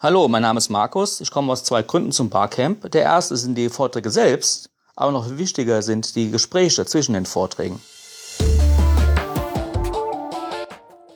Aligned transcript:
Hallo, 0.00 0.28
mein 0.28 0.42
Name 0.42 0.58
ist 0.58 0.68
Markus. 0.68 1.20
Ich 1.20 1.32
komme 1.32 1.50
aus 1.50 1.64
zwei 1.64 1.82
Gründen 1.82 2.12
zum 2.12 2.30
Barcamp. 2.30 2.88
Der 2.92 3.02
erste 3.02 3.36
sind 3.36 3.56
die 3.56 3.68
Vorträge 3.68 4.10
selbst, 4.10 4.70
aber 4.94 5.10
noch 5.10 5.38
wichtiger 5.38 5.82
sind 5.82 6.14
die 6.14 6.30
Gespräche 6.30 6.86
zwischen 6.86 7.14
den 7.14 7.26
Vorträgen. 7.26 7.80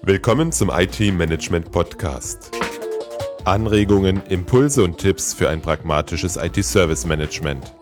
Willkommen 0.02 0.50
zum 0.50 0.70
IT 0.70 0.98
Management 0.98 1.70
Podcast. 1.70 2.50
Anregungen, 3.44 4.20
Impulse 4.28 4.82
und 4.82 4.98
Tipps 4.98 5.32
für 5.32 5.48
ein 5.48 5.62
pragmatisches 5.62 6.36
IT-Service 6.36 7.06
Management. 7.06 7.72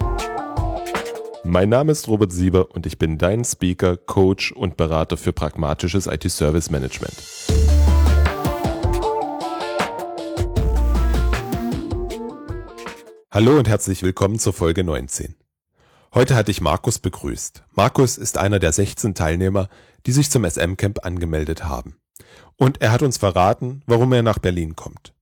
Mein 1.45 1.71
Name 1.71 1.93
ist 1.93 2.09
Robert 2.09 2.31
Sieber 2.31 2.75
und 2.75 2.85
ich 2.85 2.99
bin 2.99 3.17
dein 3.17 3.47
Speaker, 3.47 3.97
Coach 3.97 4.53
und 4.53 4.77
Berater 4.77 5.17
für 5.17 5.33
pragmatisches 5.33 6.07
IT-Service 6.07 6.69
Management. 6.69 7.15
Hallo 13.41 13.57
und 13.57 13.69
herzlich 13.69 14.03
willkommen 14.03 14.39
zur 14.39 14.53
Folge 14.53 14.85
19. 14.85 15.35
Heute 16.13 16.35
hatte 16.35 16.51
ich 16.51 16.61
Markus 16.61 16.99
begrüßt. 16.99 17.63
Markus 17.73 18.19
ist 18.19 18.37
einer 18.37 18.59
der 18.59 18.71
16 18.71 19.15
Teilnehmer, 19.15 19.71
die 20.05 20.13
sich 20.13 20.31
zum 20.31 20.45
SM-Camp 20.45 21.07
angemeldet 21.07 21.65
haben. 21.65 21.97
Und 22.59 22.83
er 22.83 22.93
hat 22.93 23.01
uns 23.01 23.17
verraten, 23.17 23.81
warum 23.87 24.13
er 24.13 24.23
nach 24.23 24.41
Berlin 24.41 24.77
kommt. 24.77 25.15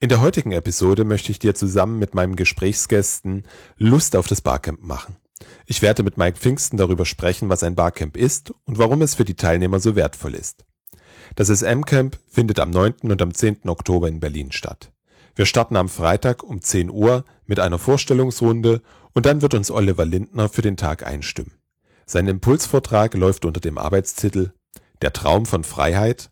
In 0.00 0.08
der 0.08 0.20
heutigen 0.20 0.50
Episode 0.50 1.04
möchte 1.04 1.30
ich 1.30 1.38
dir 1.38 1.54
zusammen 1.54 2.00
mit 2.00 2.16
meinem 2.16 2.34
Gesprächsgästen 2.34 3.44
Lust 3.76 4.16
auf 4.16 4.26
das 4.26 4.40
Barcamp 4.40 4.82
machen. 4.82 5.14
Ich 5.66 5.82
werde 5.82 6.02
mit 6.02 6.18
Mike 6.18 6.38
Pfingsten 6.38 6.76
darüber 6.76 7.06
sprechen, 7.06 7.48
was 7.48 7.62
ein 7.62 7.76
Barcamp 7.76 8.16
ist 8.16 8.52
und 8.64 8.78
warum 8.78 9.00
es 9.02 9.14
für 9.14 9.24
die 9.24 9.36
Teilnehmer 9.36 9.78
so 9.78 9.94
wertvoll 9.94 10.34
ist. 10.34 10.64
Das 11.36 11.50
SM-Camp 11.50 12.18
findet 12.26 12.58
am 12.58 12.70
9. 12.70 12.94
und 13.02 13.22
am 13.22 13.32
10. 13.32 13.68
Oktober 13.68 14.08
in 14.08 14.18
Berlin 14.18 14.50
statt. 14.50 14.90
Wir 15.40 15.46
starten 15.46 15.76
am 15.76 15.88
Freitag 15.88 16.42
um 16.42 16.60
10 16.60 16.90
Uhr 16.90 17.24
mit 17.46 17.60
einer 17.60 17.78
Vorstellungsrunde 17.78 18.82
und 19.14 19.24
dann 19.24 19.40
wird 19.40 19.54
uns 19.54 19.70
Oliver 19.70 20.04
Lindner 20.04 20.50
für 20.50 20.60
den 20.60 20.76
Tag 20.76 21.06
einstimmen. 21.06 21.54
Sein 22.04 22.28
Impulsvortrag 22.28 23.14
läuft 23.14 23.46
unter 23.46 23.58
dem 23.58 23.78
Arbeitstitel 23.78 24.52
Der 25.00 25.14
Traum 25.14 25.46
von 25.46 25.64
Freiheit, 25.64 26.30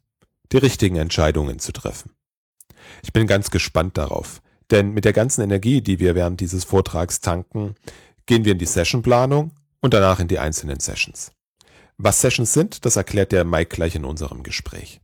die 0.52 0.58
richtigen 0.58 0.96
Entscheidungen 0.96 1.58
zu 1.58 1.72
treffen. 1.72 2.10
Ich 3.02 3.14
bin 3.14 3.26
ganz 3.26 3.50
gespannt 3.50 3.96
darauf, 3.96 4.42
denn 4.70 4.92
mit 4.92 5.06
der 5.06 5.14
ganzen 5.14 5.40
Energie, 5.40 5.80
die 5.80 6.00
wir 6.00 6.14
während 6.14 6.42
dieses 6.42 6.64
Vortrags 6.64 7.22
tanken, 7.22 7.76
gehen 8.26 8.44
wir 8.44 8.52
in 8.52 8.58
die 8.58 8.66
Sessionplanung 8.66 9.52
und 9.80 9.94
danach 9.94 10.20
in 10.20 10.28
die 10.28 10.38
einzelnen 10.38 10.80
Sessions. 10.80 11.32
Was 11.96 12.20
Sessions 12.20 12.52
sind, 12.52 12.84
das 12.84 12.96
erklärt 12.96 13.32
der 13.32 13.46
Mike 13.46 13.74
gleich 13.74 13.94
in 13.94 14.04
unserem 14.04 14.42
Gespräch. 14.42 15.00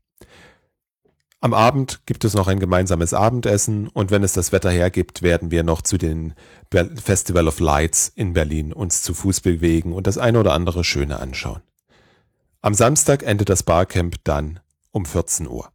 Am 1.45 1.53
Abend 1.53 2.01
gibt 2.07 2.25
es 2.25 2.33
noch 2.33 2.49
ein 2.49 2.59
gemeinsames 2.59 3.13
Abendessen 3.13 3.89
und 3.89 4.11
wenn 4.11 4.23
es 4.23 4.33
das 4.33 4.51
Wetter 4.51 4.71
hergibt, 4.71 5.21
werden 5.21 5.51
wir 5.51 5.63
noch 5.63 5.83
zu 5.83 5.99
den 5.99 6.33
Festival 6.71 7.49
of 7.49 7.61
Lights 7.61 8.11
in 8.15 8.33
Berlin 8.33 8.73
uns 8.73 9.03
zu 9.03 9.13
Fuß 9.13 9.43
bewegen 9.43 9.93
und 9.93 10.07
das 10.07 10.17
eine 10.17 10.41
oder 10.41 10.55
andere 10.55 10.85
Schöne 10.85 11.21
anschauen. 11.21 11.61
Am 12.63 12.73
Samstag 12.73 13.23
endet 13.25 13.51
das 13.51 13.63
Barcamp 13.63 14.15
dann 14.25 14.61
um 14.91 15.05
14 15.05 15.47
Uhr. 15.47 15.69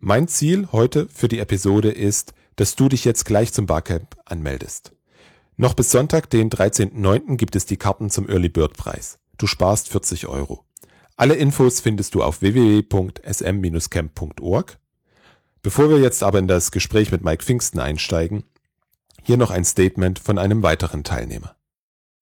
Mein 0.00 0.26
Ziel 0.26 0.66
heute 0.72 1.06
für 1.06 1.28
die 1.28 1.38
Episode 1.38 1.92
ist, 1.92 2.34
dass 2.56 2.74
du 2.74 2.88
dich 2.88 3.04
jetzt 3.04 3.26
gleich 3.26 3.52
zum 3.52 3.66
Barcamp 3.66 4.16
anmeldest. 4.24 4.90
Noch 5.56 5.74
bis 5.74 5.92
Sonntag, 5.92 6.30
den 6.30 6.50
13.09. 6.50 7.36
gibt 7.36 7.54
es 7.54 7.64
die 7.64 7.76
Karten 7.76 8.10
zum 8.10 8.28
Early 8.28 8.48
Bird 8.48 8.76
Preis. 8.76 9.20
Du 9.36 9.46
sparst 9.46 9.88
40 9.88 10.26
Euro. 10.26 10.64
Alle 11.20 11.34
Infos 11.34 11.80
findest 11.80 12.14
du 12.14 12.22
auf 12.22 12.42
www.sm-camp.org. 12.42 14.78
Bevor 15.62 15.90
wir 15.90 15.98
jetzt 15.98 16.22
aber 16.22 16.38
in 16.38 16.46
das 16.46 16.70
Gespräch 16.70 17.10
mit 17.10 17.24
Mike 17.24 17.42
Pfingsten 17.42 17.80
einsteigen, 17.80 18.44
hier 19.24 19.36
noch 19.36 19.50
ein 19.50 19.64
Statement 19.64 20.20
von 20.20 20.38
einem 20.38 20.62
weiteren 20.62 21.02
Teilnehmer. 21.02 21.56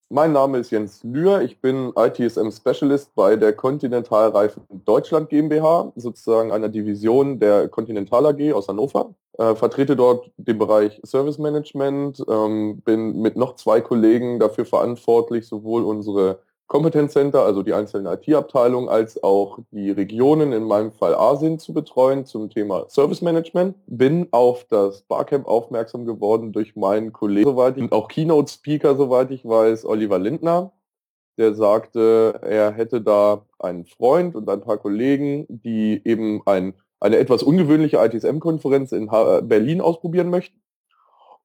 Mein 0.08 0.32
Name 0.32 0.56
ist 0.56 0.70
Jens 0.70 1.04
Lühr, 1.04 1.42
ich 1.42 1.60
bin 1.60 1.92
ITSM 1.94 2.50
Specialist 2.50 3.14
bei 3.14 3.36
der 3.36 3.52
Kontinentalreifen 3.52 4.62
Deutschland 4.86 5.28
GmbH, 5.28 5.92
sozusagen 5.96 6.50
einer 6.50 6.70
Division 6.70 7.38
der 7.38 7.68
Continental 7.68 8.24
AG 8.24 8.54
aus 8.54 8.68
Hannover. 8.68 9.14
Äh, 9.36 9.56
vertrete 9.56 9.94
dort 9.94 10.30
den 10.38 10.56
Bereich 10.56 11.02
Service 11.04 11.36
Management, 11.36 12.24
ähm, 12.30 12.80
bin 12.80 13.20
mit 13.20 13.36
noch 13.36 13.56
zwei 13.56 13.82
Kollegen 13.82 14.38
dafür 14.38 14.64
verantwortlich, 14.64 15.46
sowohl 15.46 15.84
unsere 15.84 16.38
Kompetenzcenter, 16.66 17.44
also 17.44 17.62
die 17.62 17.74
einzelnen 17.74 18.12
IT-Abteilungen, 18.12 18.88
als 18.88 19.22
auch 19.22 19.60
die 19.70 19.90
Regionen, 19.90 20.52
in 20.52 20.64
meinem 20.64 20.92
Fall 20.92 21.14
Asien, 21.14 21.60
zu 21.60 21.72
betreuen 21.72 22.26
zum 22.26 22.50
Thema 22.50 22.88
Service 22.88 23.22
Management. 23.22 23.76
Bin 23.86 24.28
auf 24.32 24.64
das 24.64 25.02
Barcamp 25.02 25.46
aufmerksam 25.46 26.06
geworden 26.06 26.52
durch 26.52 26.74
meinen 26.74 27.12
Kollegen, 27.12 27.48
soweit 27.48 27.76
ich, 27.76 27.84
und 27.84 27.92
auch 27.92 28.08
Keynote-Speaker, 28.08 28.96
soweit 28.96 29.30
ich 29.30 29.44
weiß, 29.44 29.84
Oliver 29.84 30.18
Lindner. 30.18 30.72
Der 31.38 31.54
sagte, 31.54 32.40
er 32.42 32.72
hätte 32.72 33.00
da 33.00 33.44
einen 33.58 33.84
Freund 33.84 34.34
und 34.34 34.48
ein 34.48 34.62
paar 34.62 34.78
Kollegen, 34.78 35.46
die 35.48 36.00
eben 36.04 36.42
ein, 36.46 36.74
eine 36.98 37.18
etwas 37.18 37.42
ungewöhnliche 37.42 37.98
ITSM-Konferenz 37.98 38.90
in 38.92 39.06
Berlin 39.06 39.80
ausprobieren 39.80 40.30
möchten. 40.30 40.58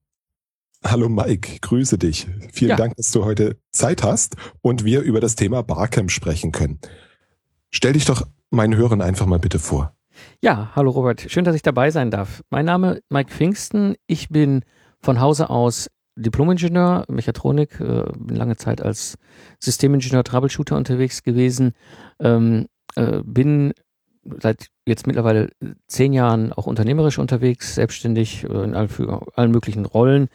Hallo 0.84 1.08
Mike, 1.08 1.58
grüße 1.60 1.98
dich. 1.98 2.28
Vielen 2.52 2.70
ja. 2.70 2.76
Dank, 2.76 2.96
dass 2.96 3.10
du 3.10 3.24
heute 3.24 3.58
Zeit 3.72 4.04
hast 4.04 4.36
und 4.62 4.84
wir 4.84 5.02
über 5.02 5.20
das 5.20 5.34
Thema 5.34 5.62
Barcamp 5.62 6.10
sprechen 6.10 6.52
können. 6.52 6.78
Stell 7.70 7.94
dich 7.94 8.04
doch 8.04 8.26
meinen 8.50 8.76
Hörern 8.76 9.02
einfach 9.02 9.26
mal 9.26 9.40
bitte 9.40 9.58
vor. 9.58 9.96
Ja, 10.40 10.70
hallo 10.74 10.90
Robert, 10.90 11.26
schön, 11.28 11.44
dass 11.44 11.56
ich 11.56 11.62
dabei 11.62 11.90
sein 11.90 12.10
darf. 12.10 12.42
Mein 12.50 12.64
Name 12.64 12.94
ist 12.94 13.02
Mike 13.10 13.32
Pfingsten. 13.32 13.96
Ich 14.06 14.28
bin 14.28 14.64
von 15.00 15.20
Hause 15.20 15.50
aus 15.50 15.88
Diplomingenieur, 16.18 17.04
Mechatronik, 17.08 17.80
äh, 17.80 18.04
bin 18.16 18.36
lange 18.36 18.56
Zeit 18.56 18.82
als 18.82 19.16
Systemingenieur, 19.60 20.24
Troubleshooter 20.24 20.76
unterwegs 20.76 21.22
gewesen, 21.22 21.72
ähm, 22.18 22.66
äh, 22.96 23.20
bin 23.24 23.72
seit 24.40 24.68
jetzt 24.84 25.06
mittlerweile 25.06 25.50
zehn 25.86 26.12
Jahren 26.12 26.52
auch 26.52 26.66
unternehmerisch 26.66 27.18
unterwegs, 27.18 27.74
selbstständig 27.74 28.44
äh, 28.44 28.64
in 28.64 28.74
allen, 28.74 28.90
allen 29.34 29.50
möglichen 29.50 29.86
Rollen. 29.86 30.28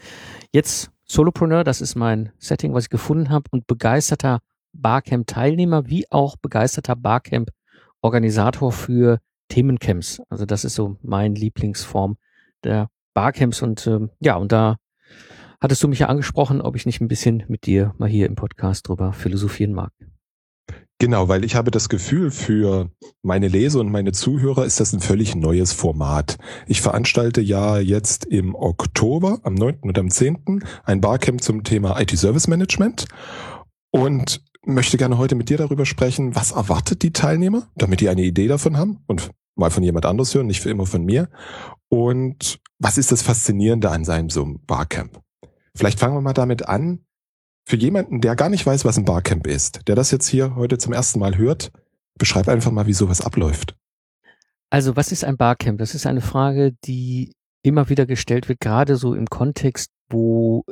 Jetzt 0.52 0.90
Solopreneur, 1.06 1.64
das 1.64 1.82
ist 1.82 1.96
mein 1.96 2.32
Setting, 2.40 2.74
was 2.74 2.86
ich 2.86 2.90
gefunden 2.90 3.30
habe, 3.30 3.46
und 3.52 3.68
begeisterter 3.68 4.40
Barcamp-Teilnehmer 4.72 5.88
wie 5.88 6.10
auch 6.10 6.38
begeisterter 6.38 6.96
Barcamp-Organisator 6.96 8.72
für 8.72 9.20
Themencamps. 9.50 10.22
Also 10.30 10.46
das 10.46 10.66
ist 10.66 10.76
so 10.76 10.98
mein 11.02 11.36
Lieblingsform 11.36 12.18
der 12.64 12.90
Barcamps 13.14 13.62
und 13.62 13.86
ähm, 13.86 14.10
ja, 14.20 14.36
und 14.38 14.52
da 14.52 14.78
hattest 15.64 15.82
du 15.82 15.88
mich 15.88 16.00
ja 16.00 16.08
angesprochen, 16.08 16.62
ob 16.62 16.76
ich 16.76 16.86
nicht 16.86 17.00
ein 17.00 17.08
bisschen 17.08 17.44
mit 17.48 17.66
dir 17.66 17.96
mal 17.98 18.10
hier 18.10 18.28
im 18.28 18.36
Podcast 18.36 18.88
drüber 18.88 19.14
philosophieren 19.14 19.74
mag. 19.74 19.92
Genau, 21.00 21.28
weil 21.28 21.44
ich 21.44 21.56
habe 21.56 21.72
das 21.72 21.90
Gefühl, 21.90 22.32
für 22.32 22.92
meine 23.24 23.48
Leser 23.48 23.80
und 23.80 23.92
meine 23.92 24.12
Zuhörer 24.12 24.66
ist 24.66 24.80
das 24.80 24.94
ein 24.94 25.00
völlig 25.00 25.36
neues 25.36 25.74
Format. 25.74 26.38
Ich 26.68 26.82
veranstalte 26.82 27.42
ja 27.42 27.80
jetzt 27.80 28.26
im 28.26 28.56
Oktober, 28.56 29.40
am 29.44 29.54
9. 29.54 29.80
und 29.82 29.98
am 29.98 30.10
10. 30.10 30.64
ein 30.84 31.02
Barcamp 31.02 31.42
zum 31.42 31.64
Thema 31.64 32.00
IT-Service 32.00 32.48
Management 32.48 33.06
und 33.92 34.44
möchte 34.66 34.98
gerne 34.98 35.18
heute 35.18 35.36
mit 35.36 35.50
dir 35.50 35.58
darüber 35.58 35.86
sprechen, 35.86 36.36
was 36.36 36.52
erwartet 36.52 37.04
die 37.04 37.12
Teilnehmer, 37.12 37.70
damit 37.76 38.02
die 38.02 38.10
eine 38.10 38.24
Idee 38.24 38.48
davon 38.48 38.78
haben 38.78 39.00
und 39.08 39.32
mal 39.56 39.72
von 39.72 39.84
jemand 39.84 40.06
anders 40.06 40.34
hören, 40.36 40.48
nicht 40.48 40.62
für 40.62 40.70
immer 40.70 40.86
von 40.86 41.04
mir. 41.04 41.30
Und 41.90 42.60
was 42.80 42.98
ist 42.98 43.12
das 43.12 43.22
Faszinierende 43.22 43.90
an 43.90 44.06
seinem 44.06 44.30
so 44.30 44.44
einem 44.44 44.60
Barcamp? 44.66 45.24
Vielleicht 45.76 46.00
fangen 46.00 46.16
wir 46.16 46.22
mal 46.22 46.34
damit 46.34 46.68
an, 46.68 47.06
für 47.66 47.78
jemanden, 47.78 48.22
der 48.22 48.36
gar 48.36 48.50
nicht 48.50 48.66
weiß, 48.66 48.86
was 48.86 48.98
ein 48.98 49.06
Barcamp 49.06 49.48
ist, 49.48 49.88
der 49.88 49.96
das 49.96 50.12
jetzt 50.12 50.28
hier 50.28 50.56
heute 50.56 50.78
zum 50.78 50.94
ersten 50.94 51.20
Mal 51.20 51.38
hört, 51.38 51.72
beschreib 52.18 52.48
einfach 52.48 52.72
mal, 52.72 52.88
wie 52.88 52.94
sowas 52.94 53.22
abläuft. 53.22 53.76
Also, 54.70 54.96
was 54.96 55.12
ist 55.12 55.24
ein 55.24 55.38
Barcamp? 55.38 55.80
Das 55.80 55.96
ist 55.96 56.06
eine 56.06 56.22
Frage, 56.22 56.74
die 56.86 57.34
immer 57.64 57.90
wieder 57.90 58.06
gestellt 58.06 58.50
wird, 58.50 58.60
gerade 58.60 58.98
so 58.98 59.14
im 59.14 59.28
Kontext, 59.28 59.92
wo 60.10 60.66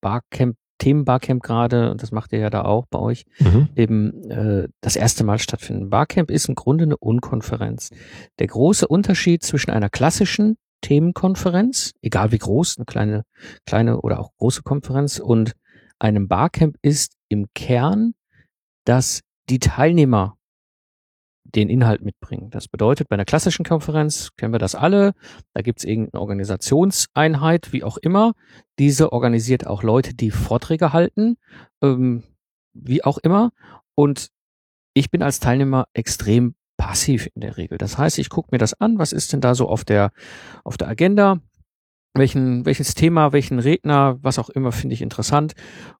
Barcamp, 0.00 0.56
Themen 0.78 1.04
Barcamp 1.04 1.42
gerade, 1.42 1.90
und 1.90 2.02
das 2.02 2.12
macht 2.12 2.32
ihr 2.32 2.38
ja 2.38 2.50
da 2.50 2.62
auch 2.62 2.86
bei 2.86 2.98
euch, 2.98 3.24
mhm. 3.38 3.68
eben 3.74 4.30
äh, 4.30 4.68
das 4.82 4.94
erste 4.94 5.24
Mal 5.24 5.38
stattfinden. 5.38 5.90
Barcamp 5.90 6.30
ist 6.30 6.48
im 6.48 6.54
Grunde 6.54 6.84
eine 6.84 6.98
Unkonferenz. 6.98 7.90
Der 8.38 8.46
große 8.46 8.86
Unterschied 8.86 9.42
zwischen 9.42 9.70
einer 9.70 9.88
klassischen 9.88 10.58
Themenkonferenz, 10.86 11.94
egal 12.00 12.30
wie 12.30 12.38
groß, 12.38 12.78
eine 12.78 12.84
kleine, 12.84 13.24
kleine 13.66 14.00
oder 14.02 14.20
auch 14.20 14.30
große 14.36 14.62
Konferenz 14.62 15.18
und 15.18 15.52
einem 15.98 16.28
Barcamp 16.28 16.76
ist 16.80 17.16
im 17.28 17.48
Kern, 17.54 18.14
dass 18.84 19.22
die 19.48 19.58
Teilnehmer 19.58 20.36
den 21.42 21.68
Inhalt 21.68 22.02
mitbringen. 22.02 22.50
Das 22.50 22.68
bedeutet, 22.68 23.08
bei 23.08 23.14
einer 23.14 23.24
klassischen 23.24 23.64
Konferenz 23.64 24.30
kennen 24.36 24.54
wir 24.54 24.60
das 24.60 24.76
alle, 24.76 25.14
da 25.54 25.62
gibt 25.62 25.80
es 25.80 25.84
irgendeine 25.84 26.20
Organisationseinheit, 26.20 27.72
wie 27.72 27.82
auch 27.82 27.96
immer. 27.96 28.34
Diese 28.78 29.12
organisiert 29.12 29.66
auch 29.66 29.82
Leute, 29.82 30.14
die 30.14 30.30
Vorträge 30.30 30.92
halten, 30.92 31.36
ähm, 31.82 32.22
wie 32.74 33.02
auch 33.02 33.18
immer. 33.18 33.50
Und 33.96 34.28
ich 34.94 35.10
bin 35.10 35.22
als 35.22 35.40
Teilnehmer 35.40 35.88
extrem 35.94 36.54
passiv 36.86 37.28
in 37.34 37.40
der 37.40 37.56
Regel. 37.56 37.78
Das 37.78 37.98
heißt, 37.98 38.16
ich 38.20 38.28
gucke 38.28 38.50
mir 38.52 38.58
das 38.58 38.80
an, 38.80 39.00
was 39.00 39.12
ist 39.12 39.32
denn 39.32 39.40
da 39.40 39.56
so 39.56 39.68
auf 39.68 39.84
der, 39.84 40.12
auf 40.62 40.76
der 40.76 40.86
Agenda, 40.86 41.40
welchen, 42.14 42.64
welches 42.64 42.94
Thema, 42.94 43.32
welchen 43.32 43.58
Redner, 43.58 44.18
was 44.22 44.38
auch 44.38 44.50
immer, 44.50 44.70
finde 44.70 44.94
ich 44.94 45.02
interessant. 45.02 45.54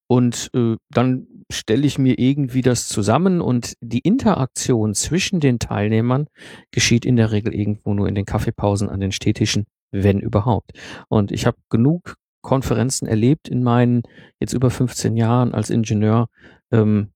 Und 0.07 0.49
äh, 0.55 0.77
dann 0.91 1.27
stelle 1.51 1.85
ich 1.85 1.99
mir 1.99 2.21
irgendwie 2.21 2.63
das 2.63 2.87
zusammen 2.87 3.41
und 3.41 3.75
die 3.81 3.99
Interaktion 3.99 4.95
zwischen 4.95 5.41
den 5.41 5.59
Teilnehmern 5.59 6.29
geschieht 6.71 7.05
in 7.05 7.17
der 7.17 7.33
Regel 7.33 7.53
irgendwo 7.53 7.93
nur 7.93 8.07
in 8.07 8.15
den 8.15 8.25
Kaffeepausen 8.25 8.89
an 8.89 9.01
den 9.01 9.11
Städtischen, 9.11 9.67
wenn 9.91 10.21
überhaupt. 10.21 10.71
Und 11.09 11.33
ich 11.33 11.47
habe 11.47 11.57
genug 11.69 12.15
Konferenzen 12.43 13.09
erlebt 13.09 13.49
in 13.49 13.65
meinen 13.65 14.03
jetzt 14.39 14.53
über 14.53 14.71
15 14.71 15.17
Jahren 15.17 15.53
als 15.53 15.69
Ingenieur, 15.69 16.29
ähm, 16.71 17.11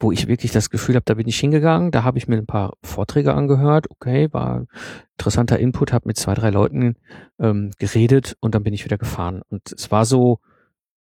wo 0.00 0.12
ich 0.12 0.26
wirklich 0.26 0.52
das 0.52 0.70
Gefühl 0.70 0.96
habe, 0.96 1.04
da 1.04 1.14
bin 1.14 1.28
ich 1.28 1.38
hingegangen, 1.38 1.90
da 1.90 2.02
habe 2.02 2.18
ich 2.18 2.28
mir 2.28 2.36
ein 2.36 2.46
paar 2.46 2.74
Vorträge 2.82 3.34
angehört, 3.34 3.86
okay, 3.90 4.28
war 4.32 4.66
interessanter 5.16 5.58
Input, 5.58 5.92
habe 5.92 6.08
mit 6.08 6.16
zwei, 6.16 6.34
drei 6.34 6.50
Leuten 6.50 6.96
ähm, 7.38 7.70
geredet 7.78 8.36
und 8.40 8.54
dann 8.54 8.64
bin 8.64 8.74
ich 8.74 8.84
wieder 8.84 8.98
gefahren. 8.98 9.42
Und 9.48 9.72
es 9.72 9.90
war 9.90 10.04
so 10.04 10.40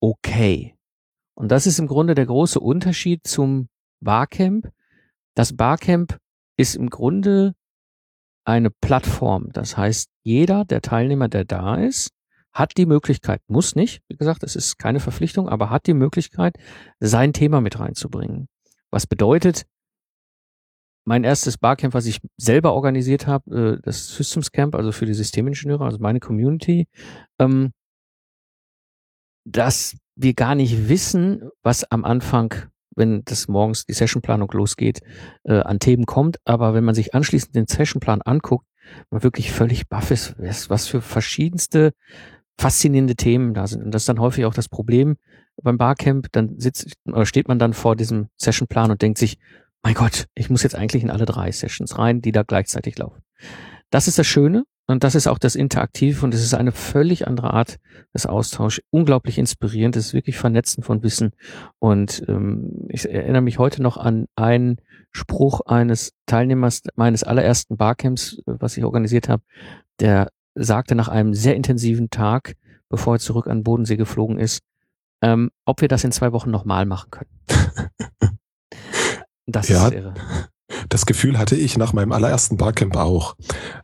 okay. 0.01 0.75
Und 1.35 1.51
das 1.51 1.67
ist 1.67 1.79
im 1.79 1.87
Grunde 1.87 2.15
der 2.15 2.27
große 2.27 2.61
Unterschied 2.61 3.27
zum 3.27 3.69
Barcamp. 4.01 4.71
Das 5.35 5.57
Barcamp 5.57 6.19
ist 6.57 6.75
im 6.77 6.91
Grunde 6.91 7.55
eine 8.45 8.71
Plattform. 8.71 9.51
Das 9.53 9.77
heißt, 9.77 10.11
jeder 10.23 10.65
der 10.65 10.83
Teilnehmer, 10.83 11.29
der 11.29 11.45
da 11.45 11.77
ist, 11.77 12.11
hat 12.53 12.77
die 12.77 12.87
Möglichkeit, 12.87 13.41
muss 13.49 13.75
nicht, 13.75 14.03
wie 14.09 14.17
gesagt, 14.17 14.45
es 14.45 14.55
ist 14.55 14.79
keine 14.79 15.01
Verpflichtung, 15.01 15.49
aber 15.49 15.71
hat 15.71 15.87
die 15.87 15.95
Möglichkeit, 15.95 16.57
sein 17.01 17.33
Thema 17.33 17.61
mit 17.61 17.81
reinzubringen. 17.81 18.49
Was 18.95 19.09
bedeutet, 19.09 19.67
mein 21.05 21.25
erstes 21.25 21.59
Barcamp, 21.59 21.95
was 21.95 22.07
ich 22.07 22.21
selber 22.37 22.75
organisiert 22.75 23.27
habe, 23.27 23.79
äh, 23.81 23.83
das 23.83 24.07
Systems 24.07 24.53
Camp, 24.53 24.77
also 24.77 24.93
für 24.93 25.05
die 25.05 25.15
Systemingenieure, 25.15 25.85
also 25.85 25.99
meine 25.99 26.21
Community, 26.21 26.87
ähm, 27.41 27.73
dass 29.45 29.97
wir 30.15 30.33
gar 30.35 30.55
nicht 30.55 30.89
wissen, 30.89 31.51
was 31.65 31.83
am 31.91 32.05
Anfang, 32.05 32.55
wenn 32.95 33.25
das 33.25 33.49
morgens 33.49 33.85
die 33.85 33.95
Sessionplanung 33.95 34.49
losgeht, 34.53 35.01
äh, 35.43 35.55
an 35.55 35.81
Themen 35.81 36.07
kommt. 36.07 36.37
Aber 36.45 36.73
wenn 36.75 36.85
man 36.85 36.95
sich 36.95 37.17
anschließend 37.17 37.57
den 37.57 37.67
Sessionplan 37.67 38.23
anguckt, 38.23 38.69
man 39.11 39.25
wirklich 39.25 39.51
völlig 39.51 39.89
baff 39.89 40.13
ist, 40.13 40.37
was 40.39 40.87
für 40.87 41.01
verschiedenste 41.01 41.95
faszinierende 42.57 43.17
Themen 43.17 43.55
da 43.55 43.67
sind. 43.67 43.83
Und 43.83 43.91
das 43.91 44.03
ist 44.03 44.09
dann 44.09 44.21
häufig 44.21 44.45
auch 44.45 44.55
das 44.55 44.69
Problem, 44.69 45.17
beim 45.63 45.79
Barcamp, 45.79 46.29
dann 46.33 46.59
sitzt 46.59 46.93
oder 47.07 47.27
steht 47.27 47.49
man 47.49 47.59
dann 47.59 47.73
vor 47.73 47.97
diesem 47.97 48.29
Sessionplan 48.37 48.91
und 48.91 49.03
denkt 49.03 49.19
sich, 49.19 49.39
mein 49.83 49.95
Gott, 49.95 50.27
ich 50.35 50.51
muss 50.51 50.63
jetzt 50.63 50.75
eigentlich 50.75 51.03
in 51.03 51.11
alle 51.11 51.27
drei 51.27 51.53
Sessions 51.53 51.99
rein, 51.99 52.21
die 52.23 52.33
da 52.33 52.43
gleichzeitig 52.43 52.99
laufen. 52.99 53.23
Das 53.91 54.09
ist 54.09 54.19
das 54.19 54.27
Schöne 54.27 54.65
und 54.87 55.05
das 55.05 55.15
ist 55.15 55.27
auch 55.27 55.39
das 55.39 55.55
Interaktive 55.55 56.25
und 56.25 56.35
es 56.35 56.43
ist 56.43 56.55
eine 56.55 56.73
völlig 56.73 57.27
andere 57.27 57.53
Art 57.53 57.79
des 58.13 58.27
Austauschs. 58.27 58.83
Unglaublich 58.91 59.39
inspirierend, 59.39 59.97
es 59.97 60.07
ist 60.07 60.15
wirklich 60.15 60.37
Vernetzen 60.37 60.83
von 60.83 61.03
Wissen. 61.03 61.33
Und 61.79 62.23
ähm, 62.29 62.87
ich 62.89 63.09
erinnere 63.09 63.43
mich 63.43 63.59
heute 63.59 63.83
noch 63.83 63.97
an 63.97 64.27
einen 64.37 64.77
Spruch 65.11 65.61
eines 65.63 66.13
Teilnehmers 66.27 66.83
meines 66.97 67.23
allerersten 67.23 67.77
Barcamps, 67.77 68.43
was 68.47 68.77
ich 68.77 68.85
organisiert 68.85 69.29
habe, 69.29 69.43
der 70.01 70.31
sagte 70.55 70.95
nach 70.95 71.09
einem 71.09 71.35
sehr 71.35 71.57
intensiven 71.57 72.11
Tag, 72.11 72.55
bevor 72.89 73.17
er 73.17 73.21
zurück 73.21 73.47
an 73.47 73.63
Bodensee 73.63 73.97
geflogen 73.97 74.39
ist, 74.39 74.61
ähm, 75.25 75.51
ob 75.65 75.81
wir 75.81 75.89
das 75.89 76.05
in 76.05 76.13
zwei 76.13 76.33
Wochen 76.33 76.51
nochmal 76.51 76.87
machen 76.87 77.11
können. 77.11 77.31
Das 79.47 79.69
ja, 79.69 79.89
ist 79.89 79.93
irre. 79.93 80.15
Das 80.89 81.05
Gefühl 81.05 81.37
hatte 81.37 81.55
ich 81.55 81.77
nach 81.77 81.93
meinem 81.93 82.13
allerersten 82.13 82.57
Barcamp 82.57 82.97
auch. 82.97 83.37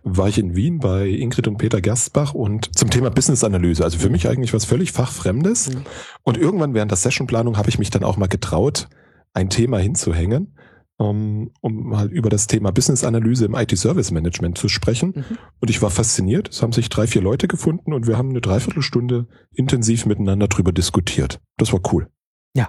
War 0.02 0.26
ich 0.26 0.38
in 0.38 0.56
Wien 0.56 0.78
bei 0.78 1.06
Ingrid 1.06 1.46
und 1.48 1.58
Peter 1.58 1.82
Gerstbach 1.82 2.32
und 2.32 2.74
zum 2.78 2.88
Thema 2.88 3.10
Business-Analyse. 3.10 3.84
Also 3.84 3.98
für 3.98 4.08
mich 4.08 4.26
eigentlich 4.26 4.54
was 4.54 4.64
völlig 4.64 4.90
fachfremdes. 4.90 5.74
Mhm. 5.74 5.84
Und 6.22 6.38
irgendwann 6.38 6.72
während 6.72 6.92
der 6.92 6.96
Sessionplanung 6.96 7.58
habe 7.58 7.68
ich 7.68 7.78
mich 7.78 7.90
dann 7.90 8.04
auch 8.04 8.16
mal 8.16 8.26
getraut, 8.26 8.88
ein 9.34 9.50
Thema 9.50 9.78
hinzuhängen 9.78 10.56
um, 11.00 11.50
um 11.62 11.88
mal 11.88 12.12
über 12.12 12.28
das 12.28 12.46
Thema 12.46 12.72
Business-Analyse 12.72 13.46
im 13.46 13.54
IT-Service-Management 13.54 14.58
zu 14.58 14.68
sprechen. 14.68 15.14
Mhm. 15.16 15.38
Und 15.58 15.70
ich 15.70 15.80
war 15.80 15.88
fasziniert. 15.88 16.50
Es 16.50 16.62
haben 16.62 16.72
sich 16.72 16.90
drei, 16.90 17.06
vier 17.06 17.22
Leute 17.22 17.48
gefunden 17.48 17.94
und 17.94 18.06
wir 18.06 18.18
haben 18.18 18.28
eine 18.28 18.42
Dreiviertelstunde 18.42 19.26
intensiv 19.50 20.04
miteinander 20.04 20.46
drüber 20.46 20.72
diskutiert. 20.72 21.40
Das 21.56 21.72
war 21.72 21.80
cool. 21.90 22.10
Ja, 22.54 22.68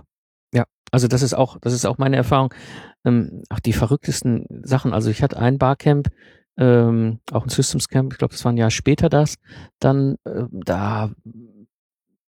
ja. 0.53 0.63
Also 0.91 1.09
das 1.09 1.23
ist 1.23 1.33
auch, 1.33 1.57
das 1.59 1.73
ist 1.73 1.83
auch 1.83 1.97
meine 1.97 2.15
Erfahrung. 2.15 2.53
Ähm, 3.03 3.43
auch 3.49 3.59
die 3.59 3.73
verrücktesten 3.73 4.45
Sachen. 4.63 4.93
Also 4.93 5.09
ich 5.09 5.21
hatte 5.21 5.37
ein 5.37 5.57
Barcamp, 5.57 6.07
ähm, 6.57 7.19
auch 7.33 7.43
ein 7.43 7.49
Systems 7.49 7.89
Camp, 7.89 8.13
ich 8.13 8.17
glaube, 8.17 8.33
das 8.33 8.45
war 8.45 8.53
ein 8.53 8.57
Jahr 8.57 8.71
später 8.71 9.09
das. 9.09 9.35
Dann 9.79 10.15
äh, 10.23 10.45
da 10.51 11.11